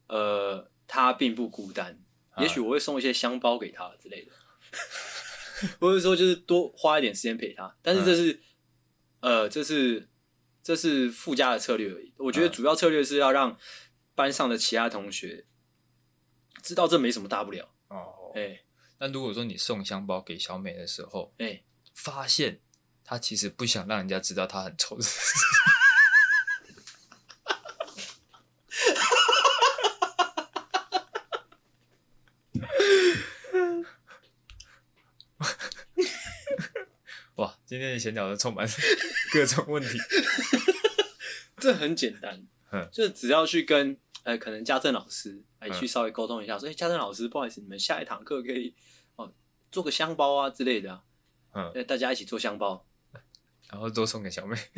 [0.08, 1.98] 呃，她并不孤单。
[2.30, 4.32] 啊、也许我会送一些香包给她之类的，
[5.80, 7.76] 或者说就是多花一点时间陪她。
[7.82, 8.40] 但是这是，
[9.20, 10.08] 啊、呃，这是
[10.62, 12.12] 这是附加的策略而已。
[12.18, 13.58] 我觉得主要策略是要让
[14.14, 15.46] 班上的其他同学
[16.62, 17.74] 知道这没什么大不了。
[17.88, 18.64] 哦，哎、欸，
[18.98, 21.64] 那如果说你送香包给小美的时候，哎、欸。
[22.00, 22.62] 发现
[23.04, 24.98] 他其实不想让人家知道他很丑。
[37.34, 38.66] 哇，今天的闲聊都充满
[39.34, 39.98] 各种问题。
[41.58, 42.46] 这很简单，
[42.90, 48.74] 就只要去跟呃，可能家政老师哎，去稍微沟通一下，说，哎，家政老师，不好意思，你们下一堂课可以
[49.16, 49.30] 哦，
[49.70, 51.02] 做个香包啊之类的啊。
[51.52, 52.86] 嗯，大家一起做香包，
[53.68, 54.56] 然后都送给小妹。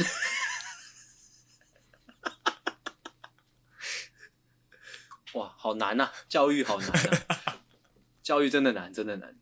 [5.34, 6.10] 哇，好难呐！
[6.28, 7.62] 教育好难啊！
[8.22, 9.38] 教育真的难，真的难。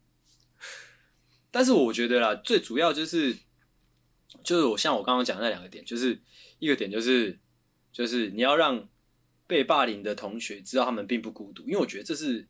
[1.51, 3.39] 但是我觉得啦，最主要就是，
[4.45, 6.21] 就是我像我刚刚讲的那两个点，就是
[6.59, 7.39] 一个点就是，
[7.93, 8.89] 就是你要让
[9.47, 12.49] 被霸凌的同学知道他们并不孤独，因为我觉得这是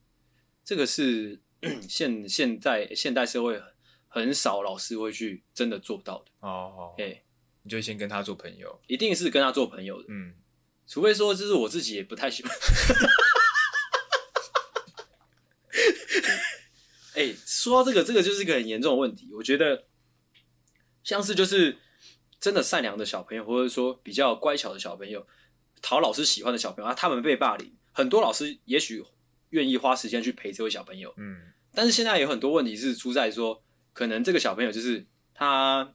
[0.65, 1.41] 这个是
[1.89, 3.63] 现现在现代社会。
[4.13, 6.95] 很少老师会去真的做到的哦。
[6.99, 7.19] 哎、oh, oh.
[7.63, 10.07] 你就先跟他做朋友，一定是跟他做朋友的。
[10.09, 10.35] 嗯，
[10.87, 12.53] 除非说就是我自己也不太喜欢。
[17.45, 19.29] 说到这个，这个就是一个很严重的问题。
[19.35, 19.85] 我觉得，
[21.05, 21.79] 像是就是
[22.41, 25.27] 真的善良的小朋友，或者说比较乖巧的小朋友，
[25.83, 29.05] 讨老师喜欢的小朋友啊，他们被霸凌，很多老师也许
[29.51, 31.13] 愿意花时间去陪这位小朋友。
[31.19, 33.63] 嗯，但是现在有很多问题是出在说。
[33.93, 35.95] 可能这个小朋友就是他，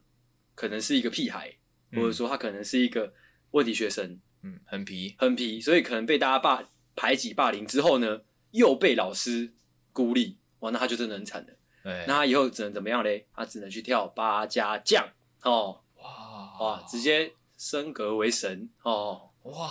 [0.54, 1.56] 可能是一个屁孩，
[1.92, 3.12] 嗯、或者说他可能是一个
[3.52, 6.62] 问题学生，嗯，很皮，很皮，所以可能被大家霸
[6.94, 9.54] 排挤、霸凌之后呢，又被老师
[9.92, 11.48] 孤立，哇，那他就真的很惨了。
[11.82, 13.26] 对，那他以后只能怎么样嘞？
[13.32, 15.08] 他只能去跳八家将
[15.42, 16.58] 哦，哇。
[16.58, 19.68] 哇，直接升格为神哦，哇，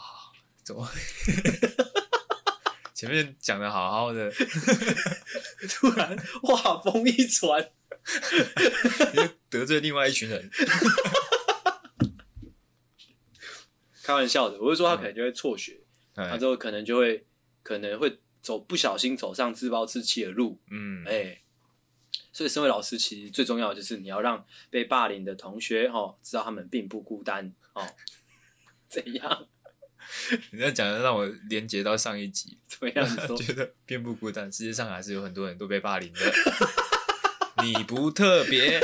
[0.64, 0.88] 怎么？
[3.02, 4.30] 前面讲的好好的，
[5.68, 7.68] 突然话锋一转，
[9.50, 10.48] 得罪另外一群人。
[14.04, 15.80] 开玩笑的，我是说他可能就会辍学，
[16.14, 17.26] 他、嗯、之后可能就会
[17.64, 20.60] 可能会走不小心走上自暴自弃的路。
[20.70, 21.42] 嗯，哎、欸，
[22.32, 27.84] 所以身为老师，其实最重要的就是你要让被霸凌的同学哦知道他们并不孤单哦。
[28.88, 29.48] 怎样？
[30.50, 33.06] 你这样讲的让我连接到上一集，怎么样？
[33.36, 36.20] 觉得并不孤单，世界上还是有很多人都被霸凌的，
[37.62, 38.80] 你不特别，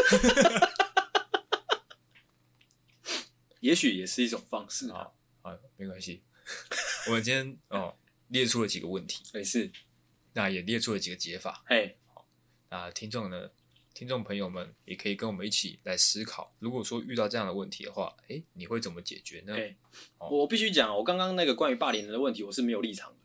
[3.60, 5.08] 也许也是一种方式啊。
[5.42, 6.22] 好，没关系。
[7.06, 7.96] 我们今天哦
[8.28, 9.70] 列出了几个问题，没事。
[10.34, 11.64] 那也列出了几个解法。
[11.66, 12.26] 嘿，好，
[12.70, 13.50] 那听众呢？
[13.98, 19.52] 听众朋友们也可以跟我们一起来思考，如果说遇到这样的问题的话，诶，你会怎么解决呢？
[19.56, 19.76] 欸
[20.18, 23.16] 哦、我必须讲，我刚刚那个关于霸凌人的问题，我是没有立场的，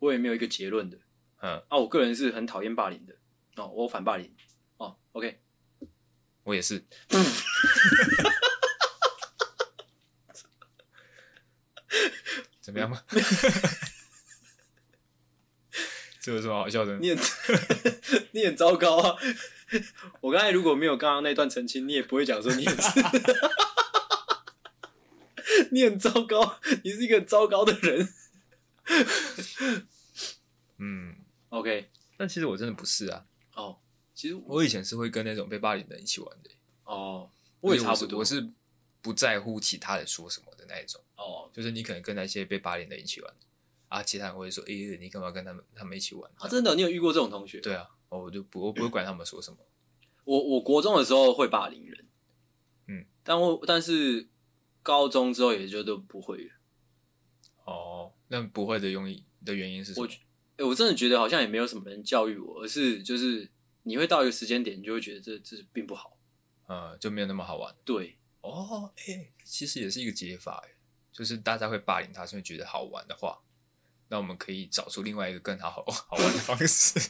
[0.00, 0.98] 我也没有一个结论的。
[1.40, 3.14] 嗯，啊，我个人是很讨厌霸凌的。
[3.54, 4.34] 哦，我反霸凌。
[4.78, 5.40] 哦，OK，
[6.42, 6.84] 我也是。
[12.60, 13.00] 怎么样吗？
[16.22, 16.96] 这有什么好笑的？
[16.98, 17.18] 你很
[18.30, 19.18] 你很糟糕啊！
[20.20, 22.76] 我刚才如果没有刚刚那段澄清，你也不会讲说你很
[25.72, 28.08] 你很糟糕，你是一个很糟糕的人。
[30.78, 31.16] 嗯
[31.48, 33.24] ，OK，但其实我真的不是啊。
[33.56, 33.78] 哦，
[34.14, 36.50] 其实我以前是会跟那种被霸凌的人一起玩的。
[36.84, 37.28] 哦，
[37.60, 38.48] 我也差不多，我是
[39.00, 41.00] 不在乎其他人说什么的那一种。
[41.16, 43.34] 哦，就是你可能跟那些被霸凌的人一起玩。
[43.92, 44.02] 啊！
[44.02, 47.60] 其他人会说：“诶、欸，你干嘛跟他们他们一起玩？”啊，真的，你有遇过这种同学？
[47.60, 49.58] 对啊，我就不我不会管他们说什么。
[50.24, 52.06] 我我国中的时候会霸凌人，
[52.86, 54.28] 嗯，但我但是
[54.82, 56.52] 高中之后也就都不会了。
[57.64, 60.06] 哦，那不会的用意的原因是什么？
[60.06, 60.12] 我、
[60.56, 63.50] 欸、我真的觉得好像也没有什么人教育我，而是就是
[63.82, 66.16] 你会到一个时间点，你就会觉得这这并不好，
[66.66, 67.74] 呃，就没有那么好玩。
[67.84, 70.76] 对，哦，诶、欸，其实也是一个解法，诶，
[71.12, 73.38] 就是大家会霸凌他，是因为觉得好玩的话。
[74.12, 77.00] 那我们可以找出另外一个更好好好玩的方式，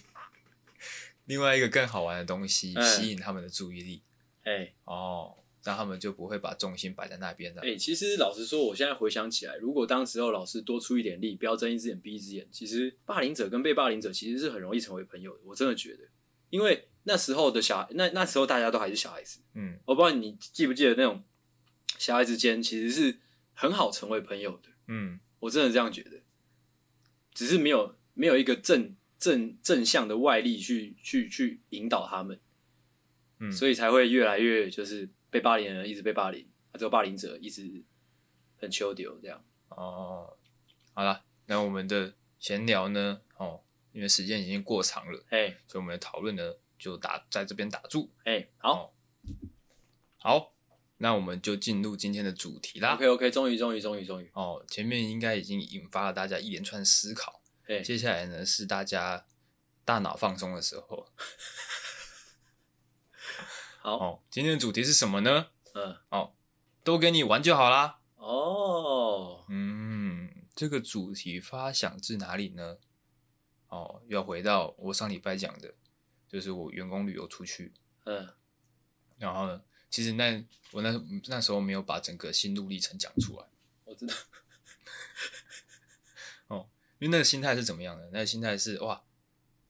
[1.26, 4.04] 另外一个更好玩的东西吸引他们的注意力。
[4.44, 5.34] 哎、欸，哦，
[5.64, 7.62] 那他们就不会把重心摆在那边了。
[7.62, 15.40] 哎、欸，其实老实说，我现在回想起来，如果当时候老师多出一点力，不要睁一只眼闭一只眼，其实霸凌者跟被霸凌者其实是很容易成为朋友的。
[15.44, 16.04] 我真的觉得，
[16.50, 19.40] 因为那时候的小孩，那那时候大家都还是小孩子。
[19.54, 21.24] 嗯，我不知道你记不记得那种
[21.98, 23.18] 小孩子间其实是
[23.54, 24.68] 很好成为朋友的。
[24.86, 26.21] 嗯，我真的这样觉得。
[27.34, 32.40] 只是没有没有一个正正正向的外力去去去引导他们，
[33.38, 37.82] 嗯，所以才会越来越就是被霸凌的人一直被霸凌，啊，这个霸凌者一直
[38.56, 39.44] 很秋丢这样。
[39.68, 40.36] 哦，
[40.94, 43.20] 好了，那我们的闲聊呢？
[43.36, 43.62] 哦，
[43.92, 48.10] 因为时间已经过长了，哎，所以我们的讨论呢就打在这边打住。
[48.24, 48.90] 哎，好，哦，
[50.18, 50.51] 好。
[51.02, 52.94] 那我们就进入今天的主题啦。
[52.94, 57.42] OK OK，终于终于终于终于哦，前面应该已经引发了大家一连串思考。
[57.64, 59.26] 嘿接下来呢是大家
[59.84, 61.08] 大脑放松的时候。
[63.82, 65.48] 好，哦，今天的主题是什么呢？
[65.74, 66.34] 嗯，哦，
[66.84, 67.98] 都给你玩就好啦。
[68.14, 72.76] 哦，嗯，这个主题发想自哪里呢？
[73.66, 75.74] 哦，要回到我上礼拜讲的，
[76.28, 77.74] 就是我员工旅游出去。
[78.04, 78.28] 嗯，
[79.18, 79.62] 然后呢？
[79.92, 80.90] 其实那我那
[81.26, 83.46] 那时候没有把整个心路历程讲出来，
[83.84, 84.14] 我知道。
[86.48, 86.66] 哦，
[86.98, 88.08] 因为那个心态是怎么样的？
[88.10, 89.04] 那个心态是哇，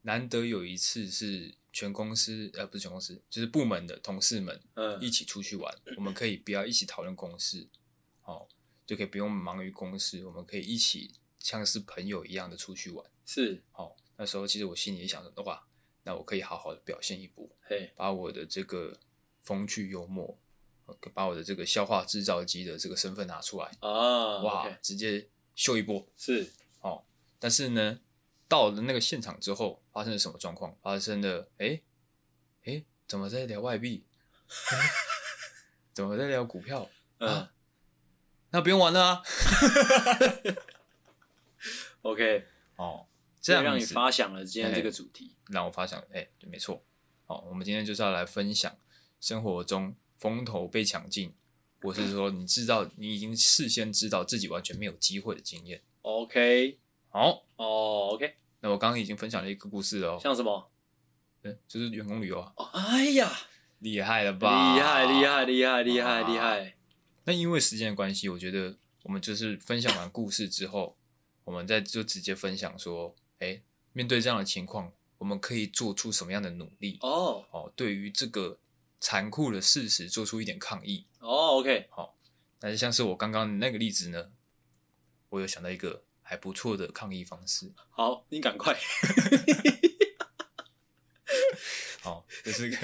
[0.03, 7.69] 难得有一次是全公司呃不是全公司，就是部门的同事们嗯一起出去玩，嗯、我们可以不要一起讨论公事，
[8.23, 8.47] 哦，
[8.87, 13.05] 就可以不用忙于公事，我们可以一起像是朋友一样的出去玩。
[13.27, 15.67] 是哦，那时候其实我心里也想着哇，
[16.05, 19.01] 那我可以好好的表现一波，嘿，把我的这个。
[19.43, 20.39] 风趣幽默，
[21.15, 24.39] 把我的这个消化制造机的这个身份拿出来啊！
[24.43, 24.79] 哇，okay.
[24.81, 27.05] 直接秀一波是哦。
[27.39, 28.01] 但是呢，
[28.49, 30.77] 到了那个现场之后，发生了什么状况？
[30.81, 31.81] 发生了，哎
[32.65, 34.05] 哎，怎么在聊外币？
[35.93, 36.89] 怎么在聊股票？
[37.19, 37.53] 嗯、啊，
[38.51, 39.23] 那不用玩了啊。
[42.03, 43.07] OK，哦，
[43.41, 46.85] 这样让你发想了今天这个主题，让我发想，哎，对，没错。
[47.27, 48.77] 好，我们今天就是要来分享。
[49.23, 51.33] 生活中风头被抢尽，
[51.81, 55.81] 或是说你知道你已经事先知道自己完全没有机会的经验。
[56.03, 56.77] OK，
[57.09, 58.35] 好哦，OK。
[58.61, 60.69] 那我刚刚已经分享了一个故事了，像什么？
[61.41, 62.53] 对，就是员工旅游啊。
[62.57, 63.31] 哦，哎呀，
[63.79, 64.75] 厉害了吧？
[64.75, 66.75] 厉害，厉害，厉害，厉害，厉害。
[67.25, 70.97] 那因为时间的关系，我觉得我们就是分享完故事之后，
[71.45, 73.63] 我们再就直接分享说，哎，
[73.93, 76.99] 面对这样的情况，我们可以做出什么样的努力？
[77.03, 78.59] 哦哦，对于这个
[79.03, 81.05] 残酷的事实做出一点抗议。
[81.19, 82.17] 哦，OK，好。
[82.61, 84.31] 但是像是我刚刚那个例子呢，
[85.29, 87.73] 我有想到一个还不错的抗议方式。
[87.91, 88.79] 好，你赶快。
[92.01, 92.79] 好，就是跟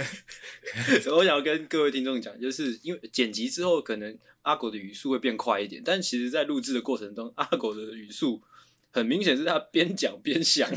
[1.15, 8.43] 我想要跟各位听众讲，就是因为剪辑之后，可能阿狗的语速会变快一点，但其实，在录制的过程中，阿狗的语速
[8.91, 10.69] 很明显是他边讲边想。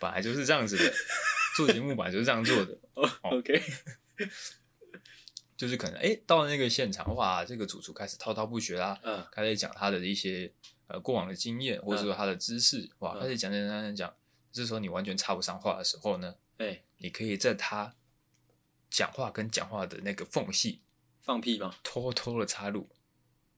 [0.00, 0.92] 本来就是这样子的，
[1.56, 2.78] 做节目本来就是这样做的。
[2.94, 3.62] Oh, OK，
[5.56, 10.52] 就是可能哎、欸，到了那个现场，哇，这个主厨开始滔滔不绝啦，嗯，开始讲他的一些
[10.88, 14.14] 呃过往的经验，或者说他的知识，哇，开始讲讲讲讲讲。
[14.52, 17.96] 这时候你完全插不上话的时候呢，哎、欸，你可以在他
[18.88, 20.80] 讲话跟讲话的那个缝隙
[21.20, 21.74] 放屁吗？
[21.82, 22.88] 偷偷的插入。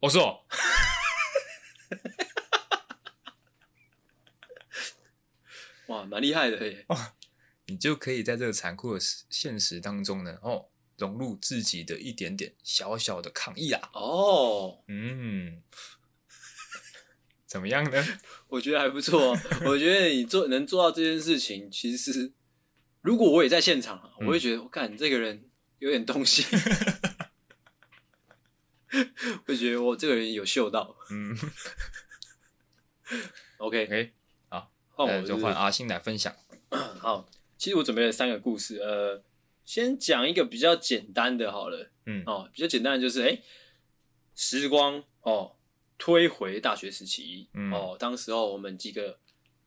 [0.01, 0.47] 我说，
[5.89, 6.87] 哇，蛮厉害的嘿！
[6.89, 6.97] 哦，
[7.67, 9.01] 你就可以在这个残酷的
[9.31, 13.91] 现实当中呢，哦，融入自己的一点点小小的抗议啊。
[13.93, 15.63] 哦，嗯。
[17.47, 18.05] 怎么样呢？
[18.49, 19.31] 我觉得还不错。
[19.65, 22.33] 我觉得你做能做到这件事情，其实
[23.03, 25.49] 如果我也在现场，我会觉得我看、嗯、这个人
[25.79, 26.43] 有点东西，
[29.45, 30.97] 会觉得我这个人有嗅到。
[31.11, 31.39] 嗯
[33.59, 34.13] ，OK，哎，
[34.49, 36.35] 好，换我、呃、就换阿星来分享。
[36.99, 39.23] 好，其实我准备了三个故事，呃，
[39.65, 43.43] 先讲一个比较简单的，好了，嗯，哦，比较简单的就是，哎，
[44.35, 45.53] 时光，哦。
[45.99, 49.19] 推回大学时期，嗯、哦，当时候我们几个，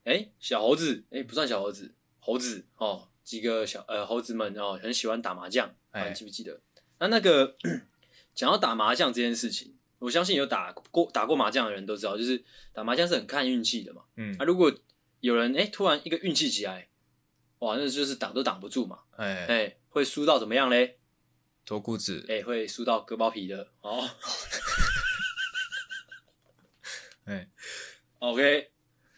[0.03, 6.61] 哎、欸，小猴子，哎、欸，不算小猴子，猴子，哦，几个小呃猴子们哦，很喜欢打麻将，哎、欸，记不记得？
[6.99, 7.57] 那那个
[8.35, 14.71] 讲到打麻将这件事情，我相信有打过打过麻将的人都知道，就是打麻将是很看运气的嘛，嗯，啊、如果
[15.21, 16.88] 有人哎、欸、突然一个运气起来，
[17.59, 20.97] 哇，那就是挡都挡不住嘛，哎哎、欸，会输到怎么样嘞？
[21.65, 24.09] 脱裤子，哎、欸，会输到割包皮的，哦。
[27.25, 27.47] 哎，
[28.19, 28.71] OK，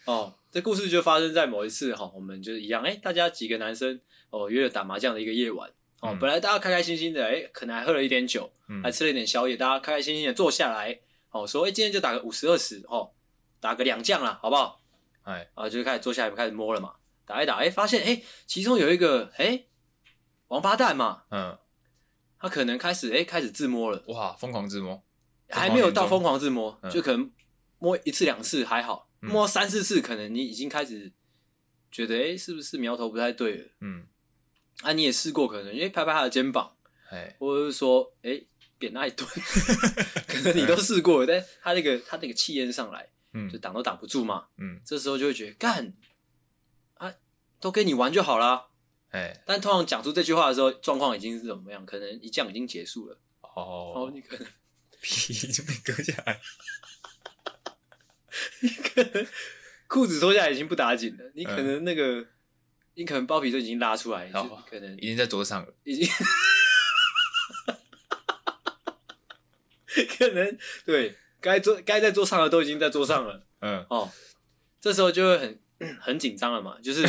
[0.05, 5.69] 哦，这故事就发生在某一次哈，我们就是一样，哎，大家几个男生哦约了打麻将的一个夜晚，
[6.01, 13.13] 哦，嗯、本来大家开开心心的，哎，可能还喝了一点酒，嗯、还吃了一点宵夜，大家开开心心的坐下来，哦，说，哎，今天就打个五十二十，哦，
[13.61, 14.81] 打个两将啦，好不好？
[15.23, 16.95] 哎，啊，就开始坐下来开始摸了嘛，
[17.25, 19.65] 打一打，哎，发现，哎，其中有一个，哎，
[20.47, 21.57] 王八蛋嘛，嗯，
[22.39, 25.03] 他可能开始，哎，开始自摸了，哇，疯狂自摸，
[25.49, 27.31] 还没有到疯狂自摸，嗯、就可能。
[27.83, 31.11] 摸一次两次还好，摸三四次可能你已经开始
[31.91, 33.65] 觉得，哎、欸，是不是苗头不太对了？
[33.79, 34.05] 嗯，
[34.83, 36.75] 啊，你也试过，可能因为拍拍他的肩膀，
[37.09, 38.47] 哎或者是说，哎、欸，
[38.77, 39.27] 扁他一顿，
[40.29, 45.93] 可能你都试过了，但他那个他那个气焰上来，嗯，就挡都挡不住嘛，嗯，这时候就会觉得干，啊，
[47.61, 48.67] 都跟你玩就好啦。
[49.11, 51.85] 哎，但通常讲出这句话的时候，状况已经是怎么样？
[51.85, 54.47] 可能一将已经结束了，哦，哦，你可能
[55.01, 56.41] 皮就被割下来。
[58.61, 59.27] 你可能
[59.87, 62.27] 裤子脱下来已经不打紧了，你可能那个，嗯、
[62.95, 66.09] 你可能包皮都已经拉出来，好可能已经在桌上了，已经，
[70.17, 74.09] 可能对，该桌该在桌上的都已经在桌上了，嗯，哦，
[74.79, 75.59] 这时候就会很
[75.99, 77.05] 很紧张了嘛，就是，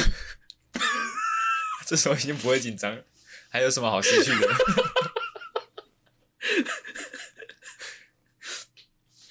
[1.86, 3.04] 这时候已经不会紧张了，
[3.50, 4.48] 还有什么好失去的？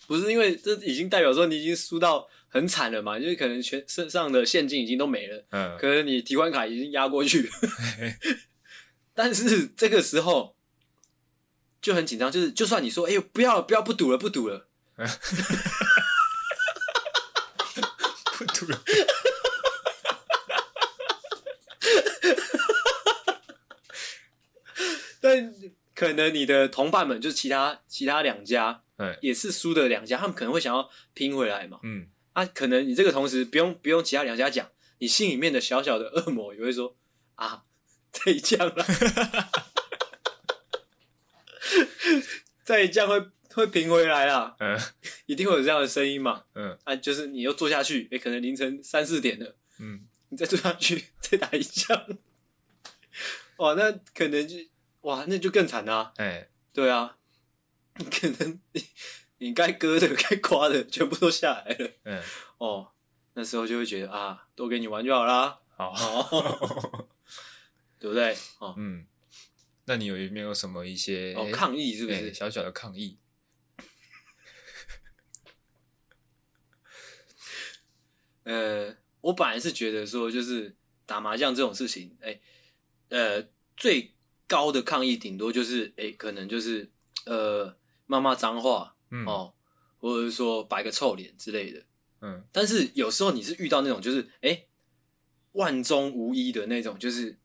[0.07, 7.49] 不是因为这已经代表说你已经输到很惨了嘛，就是可能全身上的现金已经都没了，嗯，可能你提款卡已经压过去了，
[9.15, 10.57] 但是这个时候
[11.81, 14.67] 就很紧张，就是就算你说哎呦不要不要不赌了不赌了，
[18.37, 18.83] 不赌了，
[25.21, 25.53] 但
[26.01, 28.81] 可能你的同伴们就是其他其他两家。
[29.19, 31.79] 也是输的两家，他们可能会想要拼回来嘛。
[31.81, 36.95] 嗯，啊，可能你这个同时不用不用其他两家讲，你心里面的小小的恶魔也会说
[37.33, 37.63] 啊，
[38.13, 38.85] 再一将了，
[42.63, 43.19] 再一将会
[43.55, 44.55] 会平回来啦。
[44.59, 44.79] 嗯，
[45.25, 46.43] 一定会有这样的声音嘛。
[46.53, 49.55] 嗯，啊，就是你又坐下去，也可能凌晨三四点了。
[49.79, 52.05] 嗯，你再坐下去 再打一将，
[53.57, 54.57] 哇，那可能就
[55.01, 56.13] 哇，那就更惨啦。
[56.17, 57.17] 哎，对啊。
[58.09, 58.85] 可能你
[59.39, 62.23] 你该割的 该刮的全部都下来了，嗯，
[62.57, 62.93] 哦，
[63.33, 67.09] 那时候就会觉得啊，都给你玩就好啦，好，哦、
[67.99, 68.33] 对不对？
[68.59, 69.05] 哦，嗯，
[69.85, 71.97] 那你有没有什么一些、哦、抗议？
[71.97, 73.19] 是不是、欸、小小的抗议？
[78.43, 82.41] 呃，我本来是觉得说，就是打麻将这种事情，哎、欸，
[83.09, 84.15] 呃，最
[84.51, 86.91] 高的抗议顶多就是，哎、欸，可能就是
[87.25, 87.73] 呃，
[88.05, 89.53] 骂骂脏话，嗯、哦，
[89.97, 91.81] 或者是说摆个臭脸之类的，
[92.19, 92.43] 嗯。
[92.51, 94.67] 但是有时候你是遇到那种，就是哎、欸，
[95.53, 97.39] 万中无一的那种，就是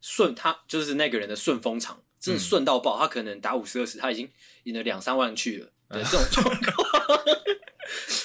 [0.00, 4.30] 顺他就是那个人的顺风场，真的顺到爆，他可能打五十二十，他已经
[4.62, 7.20] 赢了两三万去了的这种 状况。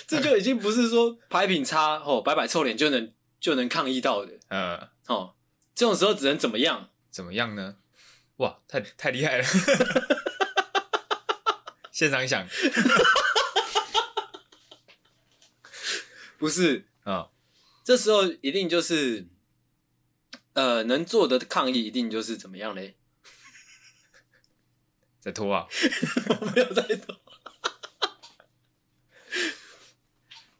[0.07, 5.35] 这就已经不是说牌品差哦，摆摆臭脸就能就能抗议到的，呃，哦，
[5.75, 6.91] 这种时候只能怎么样？
[7.11, 7.75] 怎么样呢？
[8.37, 9.43] 哇，太太厉害了！
[11.91, 12.47] 现场想，
[16.37, 17.31] 不是啊，哦、
[17.83, 19.27] 这时候一定就是，
[20.53, 22.97] 呃，能做的抗议一定就是怎么样嘞？
[25.19, 25.67] 在拖啊！
[26.39, 27.19] 我没有在拖。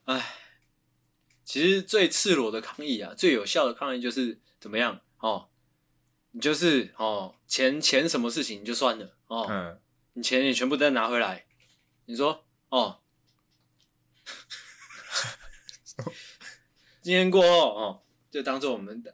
[0.06, 0.36] 哎，
[1.46, 5.50] 其实最赤裸的抗议啊，最有效的抗议就是怎么样哦？
[6.38, 9.82] 你就是哦，钱钱什么事情你就算了哦，嗯，
[10.14, 11.48] 你钱也全部都拿回来。
[12.06, 13.00] 你说哦，
[17.02, 19.12] 今天过后哦，就当做我们的，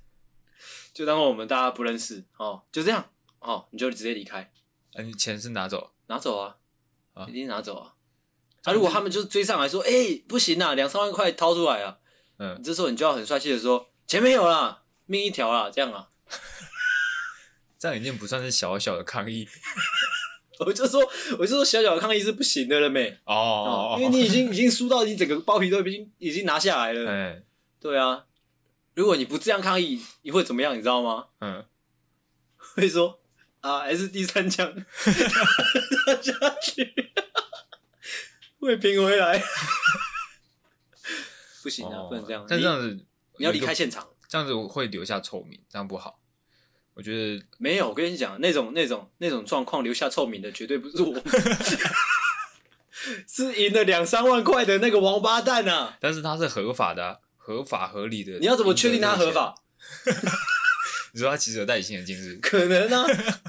[0.92, 4.52] 就当做我们大家不认识哦，就这样哦，你就直接离开。
[4.92, 5.94] 哎，你钱是拿走？
[6.08, 6.58] 拿走啊，
[7.14, 7.94] 啊一定拿走啊。
[8.64, 8.74] 啊！
[8.74, 11.98] 如果他们就是追上来说：“哎、欸，不行啊，两三万块掏出来啊！”
[12.36, 16.10] 嗯，这时候你就要很帅气的说：“钱没有啦，命一条啦，这样啊。”
[17.78, 19.48] 这样已经不算是小小的抗议。
[20.64, 21.00] 我就说，
[21.38, 23.18] 我就说，小小的抗议是不行的了没？
[23.24, 27.10] 哦，因为你已经已经输到你整个包皮都已经已经拿下来了。
[27.10, 27.44] 嗯，
[27.80, 28.26] 对啊。
[28.94, 30.76] 如果你不这样抗议，你会怎么样？
[30.76, 31.28] 你知道吗？
[31.40, 31.64] 嗯，
[32.58, 33.20] 会说
[33.60, 34.72] 啊，还是第三枪
[36.22, 37.12] 下去。
[38.60, 39.42] 会拼回来，
[41.64, 42.46] 不行啊，哦、不能这样。
[42.48, 43.04] 但这样子，
[43.38, 46.21] 你要离开现场，这样子我会留下臭名，这样不好。
[46.94, 51.14] 我觉得没有，我跟你讲，那种那种那种状况留下臭名的，绝对不是我，
[53.26, 55.96] 是赢了两三万块的那个王八蛋啊！
[56.00, 58.38] 但是他是合法的、啊，合法合理的。
[58.38, 59.54] 你要怎么确定他合法？
[61.12, 63.06] 你说他其实有戴隐形眼镜是，可能啊。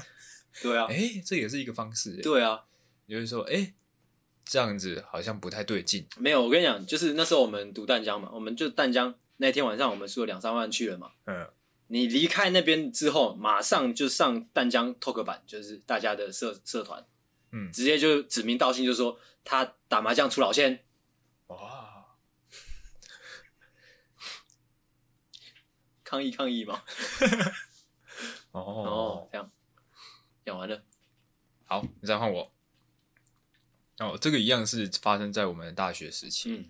[0.62, 2.12] 对啊，哎、欸，这也是一个方式。
[2.22, 2.62] 对啊，
[3.08, 3.74] 就是说，哎、欸。
[4.46, 6.06] 这样子好像不太对劲。
[6.18, 11.12] 没有，我跟你讲，就是那时候我们赌淡江嘛，我们就淡江那天晚上我们输了两三万去了嘛。
[11.24, 11.48] 嗯。
[11.94, 17.06] 你离开那边之后，马上就上淡江 Talk 版，就是大家的社社团，
[17.52, 20.84] 嗯，直接就指名道姓就说他打麻将出老千。
[21.46, 22.16] 哇！
[26.02, 26.82] 抗议抗议嘛。
[28.50, 29.48] 哦哦，这样
[30.44, 30.82] 讲完了。
[31.66, 32.52] 好，你再换我。
[34.00, 36.50] 哦，这个一样是发生在我们大学时期。
[36.50, 36.68] 嗯，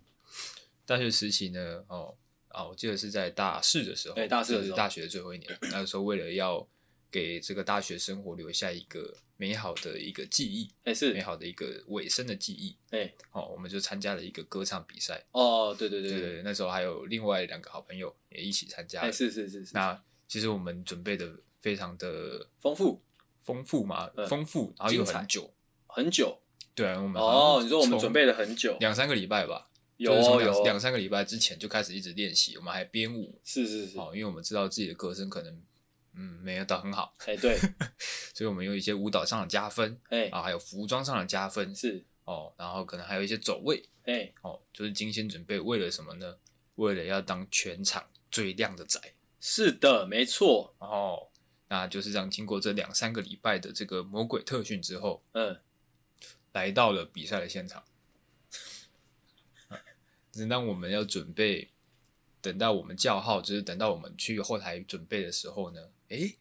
[0.85, 2.15] 大学时期呢，哦
[2.55, 5.59] 啊，我记得是在大四的时候，对，大四的时候，是大学的最后一年。
[5.63, 6.67] 那个时候，为了要
[7.11, 12.77] 给这个大学生活留下一个美好的一个记忆，哎，是美好的一个尾声的记忆。
[12.91, 15.25] 哎，哦，我们就参加了一个歌唱比赛。
[15.33, 19.01] 哦，对对对对，那时候还有另外两个好朋友也一起参加。
[19.01, 19.73] 哎，是是是是。
[19.75, 23.03] 那其实我们准备的非常的丰富，
[23.43, 25.53] 丰富嘛，丰富，然后又很久，
[25.87, 26.41] 很久。
[26.75, 35.63] 对啊，我们哦，你说我们准备了很久，两三个礼拜吧，有有两三个礼拜之前就开始一直练习，我们还编舞，是是是，哦，因为我们知道自己的歌声可能
[36.15, 37.57] 嗯没有到很好，哎对，
[38.35, 42.05] 所以我们有一些舞蹈上的加分，哎啊，还有服装上的加分，是。
[42.25, 44.33] 哦，然后可能还有一些走位，哎。
[44.43, 46.39] 哦，就是精心准备，为了什么呢？
[46.77, 48.99] 为了要当全场最靓的仔，
[49.41, 51.29] 是的，没错，哦，
[51.69, 55.61] 那就是这样，经过这两三个礼拜的这个魔鬼特训之后，嗯。
[56.53, 57.83] 来到了比赛的现场，
[60.37, 61.71] 等到我们要准备，
[62.41, 66.37] 等到我们叫号，就是等到我们去后台准备的时候呢，诶，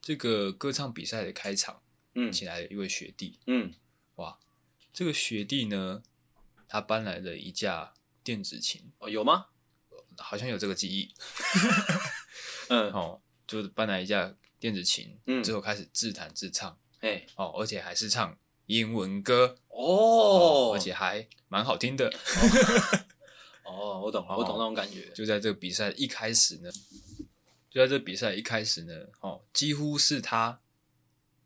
[0.00, 1.82] 这个歌唱比赛的开场，
[2.14, 3.72] 嗯，请来了一位学弟，嗯，
[4.16, 4.38] 哇，
[4.92, 6.02] 这个学弟呢，
[6.66, 7.92] 他搬来了一架
[8.24, 9.46] 电子琴，哦，有吗？
[10.16, 11.14] 好像有这个记忆，
[12.68, 18.38] 嗯，哦，就是搬来一架电子琴，嗯，之后开始自弹自唱，哎，哦，而且还是唱。
[18.66, 22.12] 英文歌哦，而且还蛮好听的
[23.64, 24.00] 哦。
[24.00, 25.10] 我懂了，我懂那种感觉。
[25.14, 26.70] 就在这个比赛一开始呢，
[27.70, 30.60] 就在这个比赛一开始呢，哦，几乎是他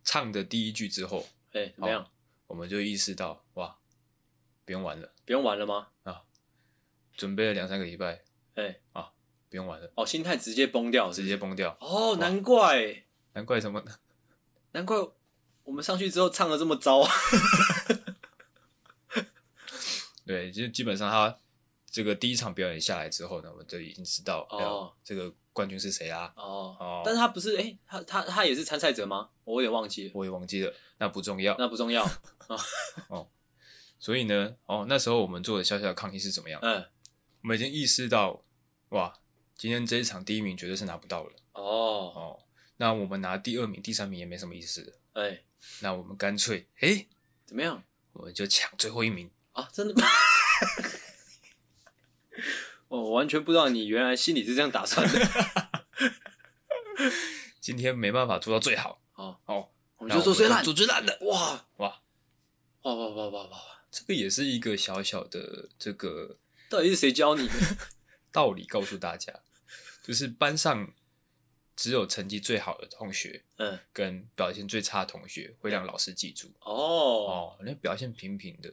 [0.04, 2.10] 唱的第一句之后，哎，怎么样？
[2.48, 3.78] 我们就意识到，哇，
[4.64, 5.88] 不用玩了，不用玩了吗？
[6.02, 6.22] 啊，
[7.16, 8.22] 准备了两三个礼拜，
[8.54, 9.12] 哎，啊，
[9.48, 9.92] 不用玩了。
[9.94, 11.76] 哦，心态直接崩掉，直接崩掉。
[11.80, 13.04] 哦，难怪，
[13.34, 13.96] 难怪什么呢？
[14.72, 14.96] 难怪。
[15.64, 17.04] 我们上去之后唱的这么糟，
[20.26, 21.38] 对，就基本上他
[21.88, 26.32] 这个第一场表演下来之后呢，我们就已经知道哦，这个冠军是谁啦。
[26.36, 29.30] 哦哦，但是他不是哎，他他他也是参赛者吗？
[29.44, 32.04] 我有点忘记了，我也忘记了，那不重要，那不重要
[33.08, 33.28] 哦。
[33.98, 36.60] 所以呢，哦，那时候我们做的小小的抗议是怎么样？
[36.62, 36.84] 嗯，
[37.42, 38.42] 我们已经意识到，
[38.90, 39.18] 哇，
[39.56, 41.32] 今天这一场第一名绝对是拿不到了。
[41.52, 41.62] 哦
[42.14, 42.42] 哦，
[42.76, 44.98] 那我们拿第二名、第三名也没什么意思。
[45.14, 45.42] 哎，
[45.80, 47.06] 那我们干脆，哎，
[47.46, 47.82] 怎么样？
[48.12, 49.68] 我们就抢最后一名啊！
[49.72, 50.06] 真的吗？
[52.88, 55.18] 我 完全不知道你原来心里是这样打算的。
[57.60, 61.18] 今天没办法做到最好，哦哦，我们就做最烂，做最烂的。
[61.22, 62.02] 哇哇
[62.82, 63.58] 哇哇哇哇哇！
[63.90, 66.38] 这个也是一个小小的这个，
[66.68, 67.54] 到底是谁教你的
[68.30, 68.66] 道理？
[68.66, 69.32] 告诉大家，
[70.04, 70.92] 就是班上
[71.74, 76.52] 只有成绩最好的同学，嗯，跟表现最差的同学会让老师记住。
[76.60, 78.72] 哦哦，那表现平平的，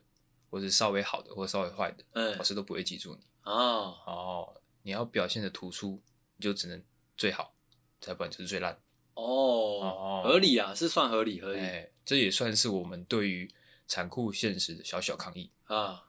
[0.54, 3.26] 或者稍微好的，或者稍微坏的，嗯，老师都不会记住你。
[3.41, 5.99] 哦哦，你要表现的突出，
[6.38, 6.80] 你就只能
[7.18, 7.56] 最好，
[7.99, 8.80] 再不然就是最烂。
[9.16, 11.60] 哦，合理啊，是算合理合理。
[11.60, 13.51] 哎，这也算是我们对于
[13.88, 16.04] 残酷现实的小小抗议啊，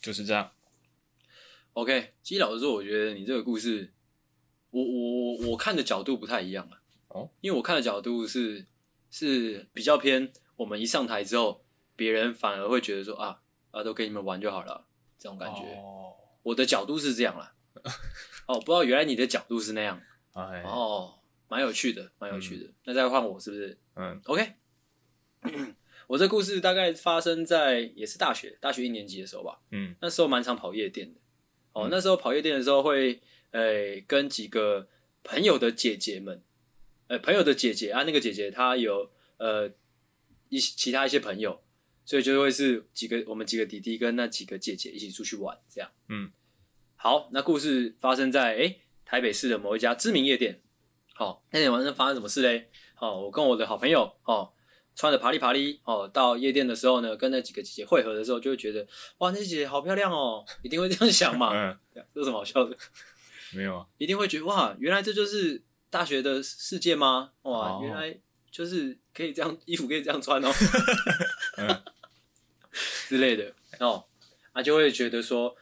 [0.00, 0.50] 就是这样。
[1.74, 3.94] OK，其实老实说，我觉得你这个故事，
[4.70, 6.82] 我我我我看的角度不太一样啊。
[7.10, 8.66] 哦，因为我看的角度是
[9.08, 11.64] 是比较偏，我们一上台之后，
[11.96, 13.40] 别人反而会觉得说啊
[13.72, 14.86] 啊，都给你们玩就好了，
[15.18, 15.62] 这种感觉。
[15.80, 16.12] 哦。
[16.42, 17.54] 我的角度是这样啦，
[18.46, 20.00] 哦，不知道原来你的角度是那样，
[20.32, 21.18] 哦，
[21.48, 22.70] 蛮有趣的，蛮有趣的。
[22.84, 23.76] 那再换我是不是？
[23.96, 24.52] 嗯，OK。
[26.06, 29.58] 我这故事大概发生在也是大学，大学一年级的时候吧。
[29.72, 31.18] 嗯，那时候蛮常跑夜店的。
[31.72, 33.20] 哦，那时候跑夜店的时候会，
[33.50, 34.86] 诶，跟几个
[35.24, 36.40] 朋友的姐姐们，
[37.08, 39.68] 呃，朋友的姐姐啊，那个姐姐她有呃
[40.48, 41.60] 一其他一些朋友。
[42.06, 45.90] 所以就会是几个我们几个弟弟跟那几个姐姐一起出去玩，这样。
[46.08, 46.30] 嗯，
[46.94, 50.62] 好，那故事发生在诶、欸、台北市的某一家知名夜店。
[51.14, 52.70] 好、哦，那天晚上发生什么事嘞？
[52.94, 54.52] 好、哦，我跟我的好朋友哦，
[54.94, 58.86] 穿着爬哩爬哩哦，到夜店的时候呢，跟那几个姐姐汇合的时候，就会觉得
[59.18, 61.50] 哇，那些姐姐好漂亮哦，一定会这样想嘛。
[61.56, 62.76] 嗯，这有什么好笑的？
[63.52, 67.32] 没有啊， 一定会觉得哇，原来这就是大学的世界吗？
[67.42, 68.16] 哇，哦、原来
[68.50, 70.52] 就是可以这样，衣服可以这样穿哦。
[71.58, 71.82] 嗯
[73.08, 74.06] 之类的哦，
[74.52, 75.56] 啊，就会觉得说，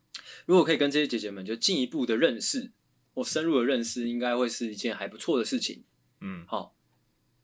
[0.46, 2.72] 如果可以跟这些姐姐们就进一步的认识
[3.12, 5.84] 或深入的认识，应该会是一件还不错的事情。
[6.20, 6.72] 嗯，好、哦，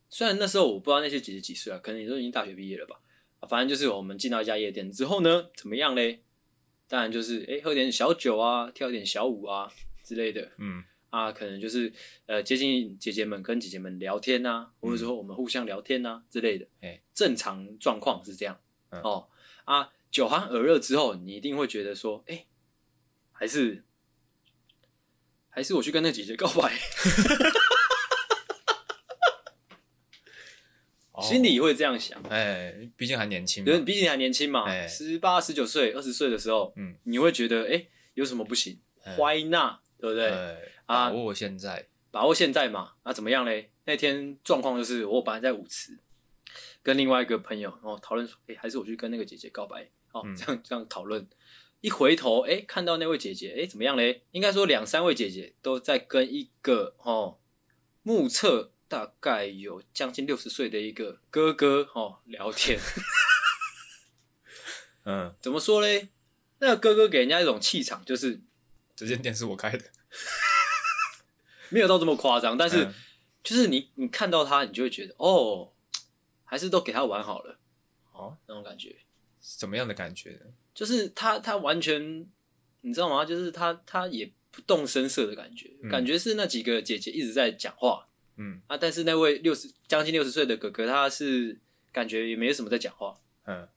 [0.09, 3.01] 虽然那时候我不知道那些姐姐几岁啊，可能也都已经大学毕业了吧。
[3.49, 6.23] 反正就是我们进到一家夜店之后呢，怎么样嘞？
[6.89, 9.71] 当然就是哎，喝点小酒啊，跳点小舞啊
[10.03, 10.51] 之类的。
[10.59, 11.93] 嗯，啊，可能就是
[12.27, 16.67] 呃接近姐姐们跟姐姐们聊天啊，或者说我们互相聊天啊之类的。
[16.81, 18.61] 哎，正常状况是这样。
[18.91, 19.27] 嗯、哦。
[19.71, 22.47] 啊，酒酣耳热之后，你一定会觉得说，哎、欸，
[23.31, 23.85] 还是
[25.49, 26.77] 还是我去跟那姐姐告白，
[31.23, 32.21] 心里会这样想。
[32.25, 39.77] 哎、欸，毕竟还年轻，毕竟还年轻嘛，十八、十九岁、二十岁的时候，嗯，你会觉得，哎、欸，有什么不行、欸、？Why not？
[40.01, 40.31] 对不对？
[40.31, 42.95] 欸、把握现在、啊，把握现在嘛。
[43.05, 43.71] 那、啊、怎么样嘞？
[43.85, 46.01] 那天状况就是，我本来在舞池。
[46.83, 51.29] 跟另外一个朋友哦讨论说，哎、欸，还是我去跟那个姐姐告白哦，这样这样讨论。
[51.83, 54.23] 一回头，哎、欸，看到那位姐姐，哎、欸，怎么样嘞？
[54.33, 57.39] 应该说两三位姐姐都在跟一个哦，
[58.03, 62.79] 目测大概有将近六十岁的一个哥哥哦聊天。
[65.05, 66.09] 嗯，怎么说嘞？
[66.59, 68.41] 那个哥哥给人家一种气场，就是
[68.95, 69.85] 这间店是我开的，
[71.71, 72.95] 没有到这么夸张，但是、嗯、
[73.43, 75.73] 就是你你看到他，你就会觉得哦。
[76.51, 77.57] 还是都给他玩好了，
[78.11, 78.97] 哦，那种感觉，
[79.41, 80.47] 什么样的感觉呢？
[80.75, 82.27] 就是他他完全，
[82.81, 83.25] 你知道吗？
[83.25, 88.61] 就是他他也不动声色的感觉，嗯、感觉是那几个姐姐一直在讲话，嗯。
[88.67, 91.57] 啊，但是那位六十将近六十岁的哥哥，他是
[91.93, 93.69] 感觉也没有什么在讲话，嗯，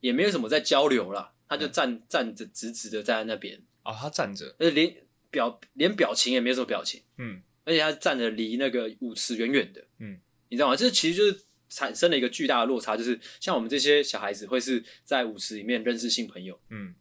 [0.00, 4.96] 也没有什么在交流啦，他就站、嗯、站着直直的站在那边，哦，他站着，而且连
[5.30, 10.74] 表连表情也没有什么表情，嗯，而且他站着离那个舞池远远的，嗯，你知道吗？
[10.74, 11.45] 这其实就是。
[11.68, 16.94] 产生了一个巨大的落差，就是像我们这些小孩子会是在舞池里面认识新朋友，嗯，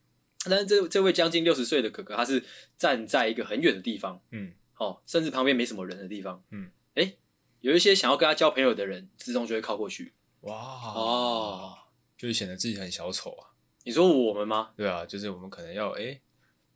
[0.50, 2.44] 但是这这位将近六十岁的哥哥，他是
[2.78, 7.18] 站在一个很远的地方，嗯，哦，甚至旁边没什么人的地方，嗯，诶，
[7.62, 10.54] 有一些想要跟他交朋友的人，自动就会靠过去，哇，
[10.94, 11.78] 哦，
[12.18, 13.54] 就是显得自己很小丑啊。
[13.84, 14.72] 你说我们吗？
[14.76, 16.22] 对啊，就是我们可能要诶，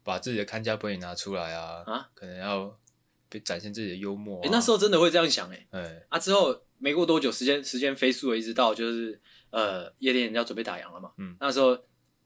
[0.03, 2.79] 把自己的看家本领拿出来啊，啊，可能要
[3.43, 6.63] 展现自己的幽默，诶，那时候真的会这样想，诶，哎，啊之后。
[6.79, 9.21] 没过多久，时间时间飞速的，一直到就是
[9.51, 11.11] 呃夜店要准备打烊了嘛。
[11.17, 11.77] 嗯，那时候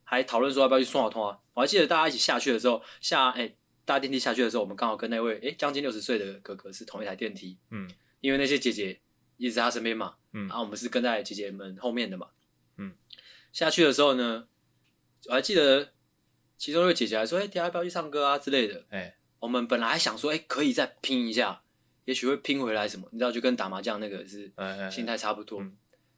[0.03, 1.37] 还讨论说要不要去送好通啊。
[1.53, 7.57] 我还记得大家一起下去的时候，下哎、欸、搭电梯下去的时候，我们刚好跟那位哎将近六十岁的哥哥是同一台电梯。
[7.71, 7.89] 嗯，
[8.21, 9.01] 因为那些姐姐
[9.37, 12.27] 一直在他身边嘛，嗯，然后我们是跟在姐姐们后面的嘛。
[12.77, 12.93] 嗯，
[13.51, 14.47] 下去的时候呢，
[15.27, 15.93] 我还记得
[16.57, 21.62] 其中一位姐姐还说：“哎、欸，等下要不要去唱歌啊之类的。”哎，我们本来还想说：“哎、欸，可以再拼一下。”
[22.05, 24.51] 也许会拼回来什么，你知道，就跟打麻将那个是
[24.91, 25.63] 心态差不多。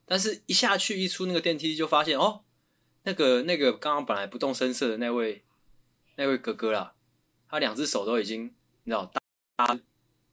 [0.07, 2.43] 但是，一下去一出那个电梯，就发现哦，
[3.03, 5.43] 那个那个刚刚本来不动声色的那位
[6.15, 6.95] 那位哥哥啦，
[7.49, 8.45] 他两只手都已经
[8.83, 9.11] 你知道
[9.55, 9.79] 搭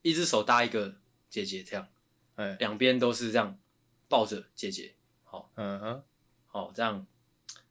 [0.02, 0.96] 一只手搭一个
[1.30, 1.88] 姐姐这样，
[2.58, 3.58] 两边都是这样
[4.08, 4.94] 抱着姐姐，
[5.24, 6.04] 好，嗯哼，
[6.46, 7.06] 好，这样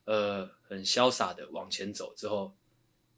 [0.06, 2.56] 呃很潇洒的往前走之后，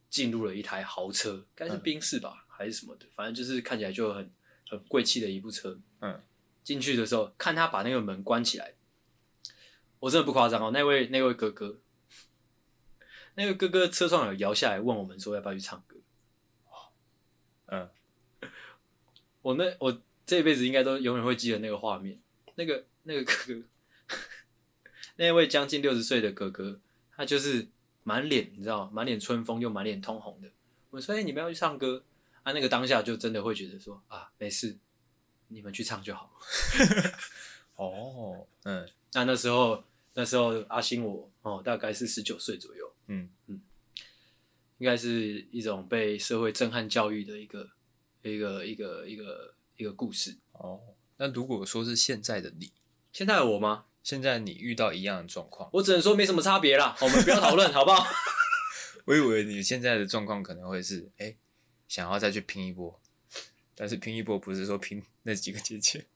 [0.10, 4.30] 进入了一台豪车，该是宾士吧，还是什么的，反正就是看起来就很。
[4.74, 6.22] 很贵气的一部车，嗯，
[6.64, 8.74] 进去的时候看他把那个门关起来，
[10.00, 10.72] 我真的不夸张哦。
[10.72, 11.80] 那位那位哥哥，
[13.36, 15.98] 那位哥哥车窗有摇下来问我们说要不要去唱歌，
[17.68, 17.90] 嗯，
[19.42, 22.20] 我那我这一辈子应该都永远会记得那个画面。
[22.56, 24.18] 那个那个哥哥，
[25.18, 26.80] 那位将近六十岁的哥哥，
[27.16, 27.68] 他就是
[28.04, 30.50] 满脸你知道满脸春风又满脸通红的。
[30.92, 32.04] 我说：“哎、欸，你们要去唱歌？”
[32.44, 34.78] 啊，那个当下就真的会觉得说啊，没事，
[35.48, 36.32] 你们去唱就好。
[37.76, 39.84] 哦，嗯，那那时候
[40.14, 43.62] 那时候阿星我哦，大概是十九岁左右，嗯嗯，
[44.78, 47.70] 应该是一种被社会震撼教育的一个
[48.22, 50.38] 一个一个一个一个故事。
[50.52, 50.80] 哦，
[51.18, 52.72] 那如果说是现在的你，
[53.12, 53.86] 现在的我吗？
[54.04, 56.96] 现在你遇到一样的状况，我只能说没什么差别啦。
[57.00, 58.06] 我们不要讨论，好不好？
[59.06, 61.28] 我以为你现在的状况可能会是哎。
[61.28, 61.38] 欸
[61.94, 63.00] 想要再去拼一波，
[63.76, 66.08] 但是拼一波不是说拼那几个姐姐，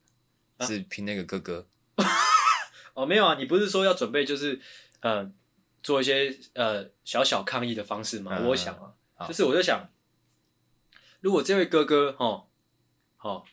[0.57, 1.67] 啊、是拼那个哥哥。
[2.95, 4.59] 哦，没有啊，你不是说要准备就是
[5.01, 5.31] 呃
[5.83, 8.35] 做一些呃小小抗议的方式吗？
[8.39, 9.87] 嗯、我想啊，好就是我就想，
[11.19, 12.47] 如果这位哥哥哦，
[13.19, 13.45] 哦，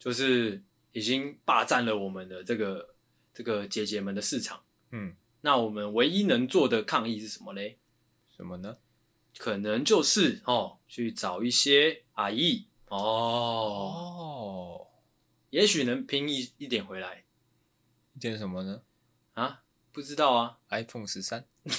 [0.00, 2.96] 就是已经霸占了我们的这个
[3.32, 7.78] 这个姐姐们的市场，嗯，那我们唯一能做的抗议是什么嘞？
[8.36, 8.78] 什么呢？
[9.38, 12.68] 可能就是哦，去找一些阿姨。
[12.88, 14.86] 哦，哦，
[15.50, 17.24] 也许能拼一一点回来，
[18.14, 18.82] 一点什么呢？
[19.32, 21.46] 啊，不知道啊，iPhone 十三。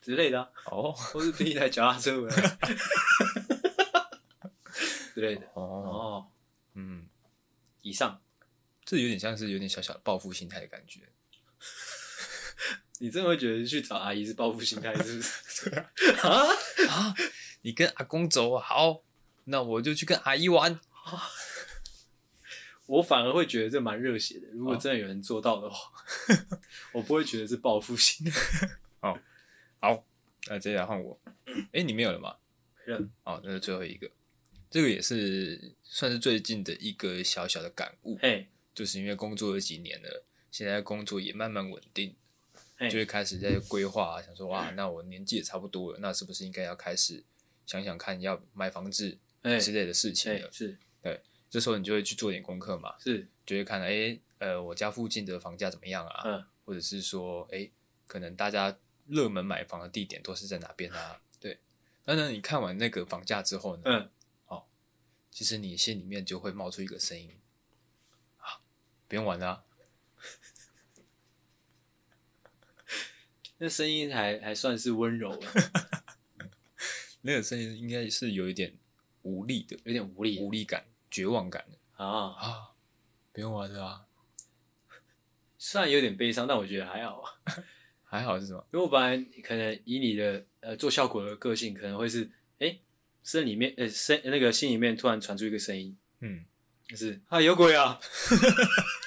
[0.00, 2.36] 之类的、啊、哦，或是拼一台脚踏车回来。
[5.14, 5.46] 之类的。
[5.52, 6.30] 哦，哦，
[6.72, 7.06] 嗯，
[7.82, 8.22] 以上，
[8.86, 11.12] 这有点像是有点小小的报复心态的感觉。
[13.00, 15.70] 你真的会觉得去找阿姨是报复心态，是不是？
[16.22, 16.46] 啊
[16.88, 17.14] 啊！
[17.62, 19.02] 你跟阿公走好，
[19.44, 20.80] 那我就去跟阿姨玩。
[22.86, 24.48] 我反而会觉得这蛮热血的。
[24.52, 25.92] 如果真的有人做到的话，
[26.50, 26.58] 哦、
[26.92, 28.40] 我不会觉得是报复心态。
[29.00, 29.18] 好，
[29.78, 30.04] 好，
[30.48, 31.20] 那接下来换我。
[31.46, 32.36] 哎、欸，你没有了吗？
[32.86, 33.08] 没了。
[33.22, 34.10] 好，那是最后一个。
[34.70, 38.18] 这个也是算是最近的一个小小的感悟。
[38.20, 42.16] 嘿，就是因为工作了几年了，现在工作也慢慢稳定。
[42.78, 47.24] 就会开始在规划啊，想说哇，那我年纪也差不多了，那是不是应该要开始
[47.66, 49.18] 想想看要买房子
[49.60, 50.52] 之类的事情了？
[50.52, 51.20] 是，对，
[51.50, 56.22] 这时候你就会去做点功课嘛，是，就会看，哎，呃，我家附近的房价怎么样啊？
[56.24, 57.68] 嗯，或者是说，哎，
[58.06, 61.20] 可能大家热门买房的地点都是在哪边啊？
[61.40, 61.58] 对，
[62.04, 64.10] 那呢，你看完那个房价之后呢，嗯，
[64.46, 64.64] 哦，
[65.32, 67.36] 其实你心里面就会冒出一个声音，
[68.36, 68.60] 啊，
[69.08, 69.64] 不用玩了啊。
[73.58, 75.38] 那声音还还算是温柔，
[77.22, 78.76] 那个声音应该是有一点
[79.22, 81.64] 无力的，有点无力、无力感、绝望感
[81.96, 82.70] 啊啊！
[83.32, 84.06] 不用玩了啊！
[85.58, 87.30] 虽然有点悲伤，但我觉得还好啊，
[88.04, 88.64] 还好是什么？
[88.72, 92.30] 因为我本来可能以你的呃做效果的个性，可能会是
[92.60, 92.78] 哎，
[93.24, 96.44] 声里面呃声那个心里面突然传出一个声音，嗯，
[96.86, 97.98] 就是啊有鬼啊！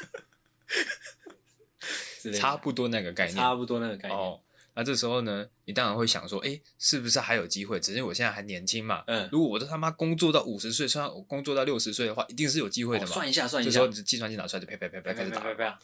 [2.34, 4.20] 差不多那个概念，差不多那个概念。
[4.20, 4.40] 哦，
[4.74, 7.80] 那这时候呢，你当然会想说，哎、欸，是不是还有机会？
[7.80, 9.04] 只是我现在还年轻嘛。
[9.08, 9.28] 嗯。
[9.32, 13.12] 如果我都他妈工作到五十岁，算我工作到六十岁的话，一定是有机会的嘛。
[13.14, 13.70] 算一下，算一下。
[13.70, 15.80] 这时候计算机拿出来就啪啪啪啪开始打。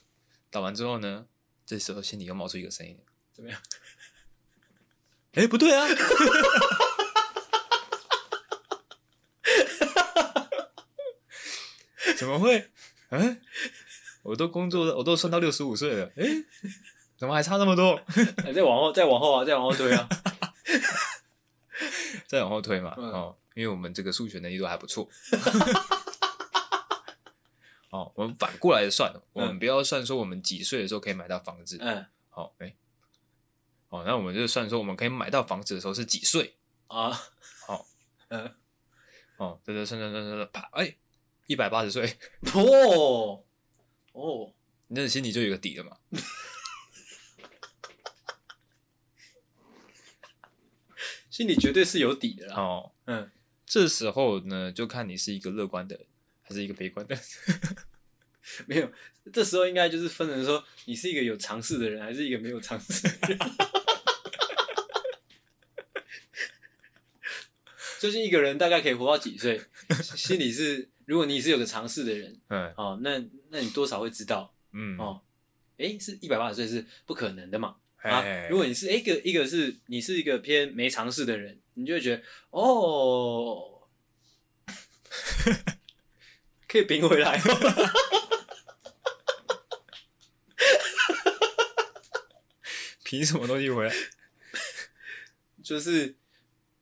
[0.50, 1.26] 打完之后呢，
[1.66, 2.98] 这时候心里又冒出一个声音，
[3.34, 3.62] 怎么样？
[5.34, 5.88] 哎、欸，不对啊！
[12.18, 12.72] 怎么会？
[13.12, 13.42] 嗯？
[14.28, 16.46] 我都工作了，我都算到六十五岁了，哎、欸，
[17.18, 17.98] 怎么还差那么多？
[18.54, 20.10] 再往后，再往后啊，再往后推啊，
[22.28, 25.08] 再往后推嘛，嗯、哦，因为我们这个数学能力都还不错。
[27.90, 32.76] 哦，我们反过来算，我们不要算说我们几岁的时候可以买到房子，嗯，好，哎，
[33.88, 36.58] 哦，那我们就算说，我们可以买到房子的时候是几岁？
[36.88, 37.12] 啊？
[37.66, 37.86] 好，
[38.28, 38.54] 嗯，
[39.38, 40.98] 哦，对对，算算算算算，啪，哎，
[41.46, 42.18] 一百八十岁。
[42.54, 43.42] 哦，
[44.18, 44.52] 哦，
[44.88, 45.96] 你那心里就有个底了嘛？
[51.30, 52.56] 心里绝对是有底的啦。
[52.56, 53.30] 哦，嗯，
[53.64, 56.08] 这时候呢，就看你是一个乐观的人，
[56.42, 57.24] 还是一个悲观的人。
[58.66, 58.92] 没有，
[59.32, 63.38] 这时候应该就是分成说，你是一个有尝试的人，还是一个没有尝试的人。
[68.00, 69.62] 究竟一个人大概可以活到几岁？
[70.16, 73.18] 心里是，如果你是有个尝试的人，嗯，哦，那
[73.50, 75.22] 那你多少会知道，嗯，哦，
[75.78, 77.78] 诶，是一百八十岁是不可能的嘛？
[78.04, 83.88] 啊，如果你是一个一个是你是一个偏没尝试的人，你就会觉得哦，
[86.68, 87.42] 可以平回来。
[93.06, 93.94] 凭什么东西回来？
[95.64, 96.18] 就是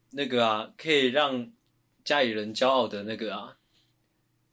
[0.09, 1.51] 那个啊，可以让
[2.03, 3.57] 家里人骄傲的那个啊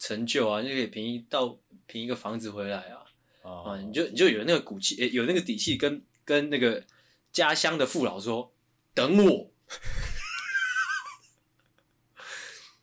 [0.03, 3.05] 成就啊，就可以凭一到凭一个房子回来啊
[3.43, 3.69] ，oh.
[3.69, 6.85] 啊，你就你就有那个骨气，有那个底气，跟跟那个
[7.31, 8.53] 家乡的父老说，
[8.95, 9.53] 等我，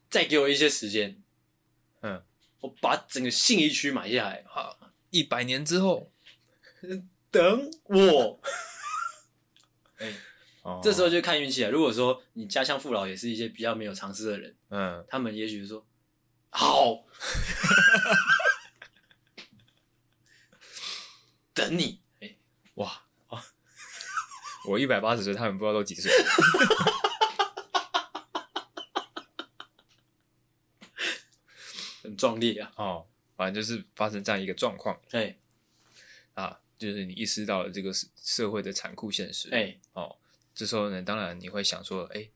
[0.10, 1.22] 再给我一些时间，
[2.00, 2.24] 嗯，
[2.62, 6.10] 我把整个信义区买下来，好，一百年之后，
[7.30, 8.42] 等我。
[10.00, 10.14] 哎，
[10.82, 11.70] 这时候就看运气了。
[11.70, 15.86] 如果说你家乡父老也是一些比较没有常识的人，嗯，他们也许说
[16.50, 17.06] 好，
[21.54, 22.02] 等你。
[22.20, 22.38] 哎、欸，
[22.76, 23.04] 哇，
[24.68, 26.12] 我一百八十岁，他们不知道都几岁，
[32.04, 32.72] 很壮烈啊。
[32.76, 35.00] 哦，反正就是发生这样一个状况。
[35.12, 35.39] 哎、欸，
[36.36, 36.60] 啊。
[36.80, 40.18] 就是你意识到了这个社会的残酷现实，哎、欸，哦，
[40.56, 42.32] 这时候呢，当然你会想说，哎、欸，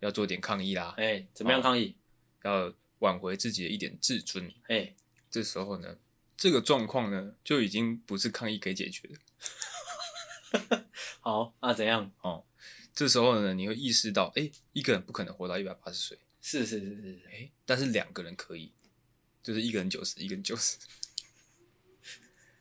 [0.00, 1.96] 要做点抗议啦，哎、欸，怎么样抗议？
[2.42, 4.96] 要挽回自己的一点自尊，哎、欸，
[5.30, 5.98] 这时候呢，
[6.36, 10.86] 这个状况呢，就已经不是抗议可以解决的。
[11.20, 12.10] 好，那怎样？
[12.22, 12.44] 哦，
[12.94, 18.72] 这时候呢，你会意识到，哎、欸，一个人不可能活到一百八十岁，是是是是是，哎、欸，但是两个人可以，
[19.42, 20.76] 就是一个人九十，一个人九十，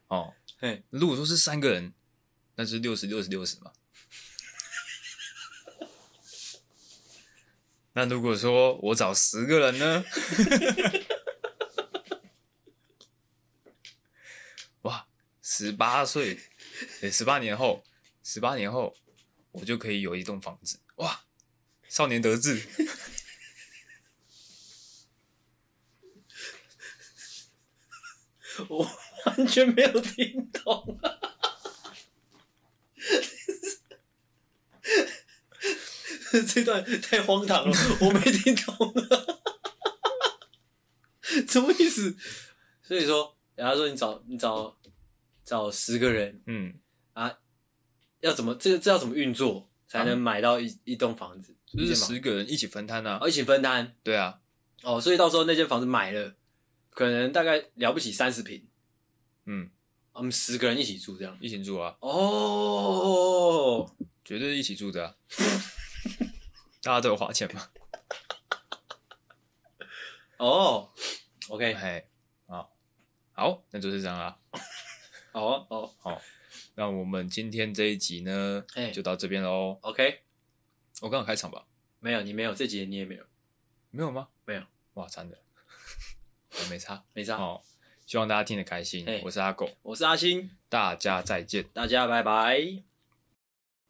[0.08, 0.34] 哦。
[0.60, 1.94] 嘿，如果说是三个人，
[2.56, 3.72] 那是六十六十六十嘛。
[7.98, 10.06] 那如果说我找十个人呢？
[14.84, 15.08] 哇，
[15.42, 16.38] 十八岁，
[17.02, 17.84] 欸，十八年后，
[18.22, 18.96] 十八年后，
[19.50, 20.80] 我就可以有一栋房子。
[20.98, 21.22] 哇，
[21.90, 22.62] 少年得志。
[28.70, 28.88] 我。
[29.26, 30.98] 完全没有听懂，
[36.44, 38.94] 这段太荒唐了，我没听懂，
[41.48, 42.16] 什么意思？
[42.82, 44.78] 所以说，人家说你找你找
[45.44, 46.74] 找十个人，嗯
[47.14, 47.38] 啊，
[48.22, 51.56] 要怎么这个这要怎么运作才能买到一一栋房子？
[51.74, 54.40] 就是十个人一起分摊啊，哦，一起分摊，对啊，
[54.84, 56.36] 哦，所以到时候那间房子买了，
[56.92, 58.66] 可能大概了不起三十平。
[59.46, 59.70] 嗯，
[60.14, 61.98] 我们十个人一起住，这样一起住啊？
[62.00, 63.86] 哦，
[64.24, 65.16] 绝对是一起住的啊！
[66.88, 67.70] 大家都有花钱嘛？
[70.40, 70.90] 哦
[71.50, 72.08] ，OK，嘿，
[72.46, 72.74] 好，
[73.34, 74.40] 好，那就是这样啦。
[75.34, 76.22] 好啊，好，好，
[76.76, 78.64] 那我们今天这一集呢，
[78.94, 79.78] 就到这边喽。
[79.82, 80.22] OK，
[81.02, 81.66] 我刚好开场吧？
[82.00, 83.26] 没有，你没有，这集你也没有，
[83.92, 84.30] 没有吗？
[84.46, 84.64] 没有，
[84.94, 85.38] 哇，惨的，
[86.52, 87.62] 我没差，没差，好。
[88.06, 89.06] 希望大家听得开心。
[89.26, 92.84] 我是阿狗，我是阿星，大家再见，大家拜拜。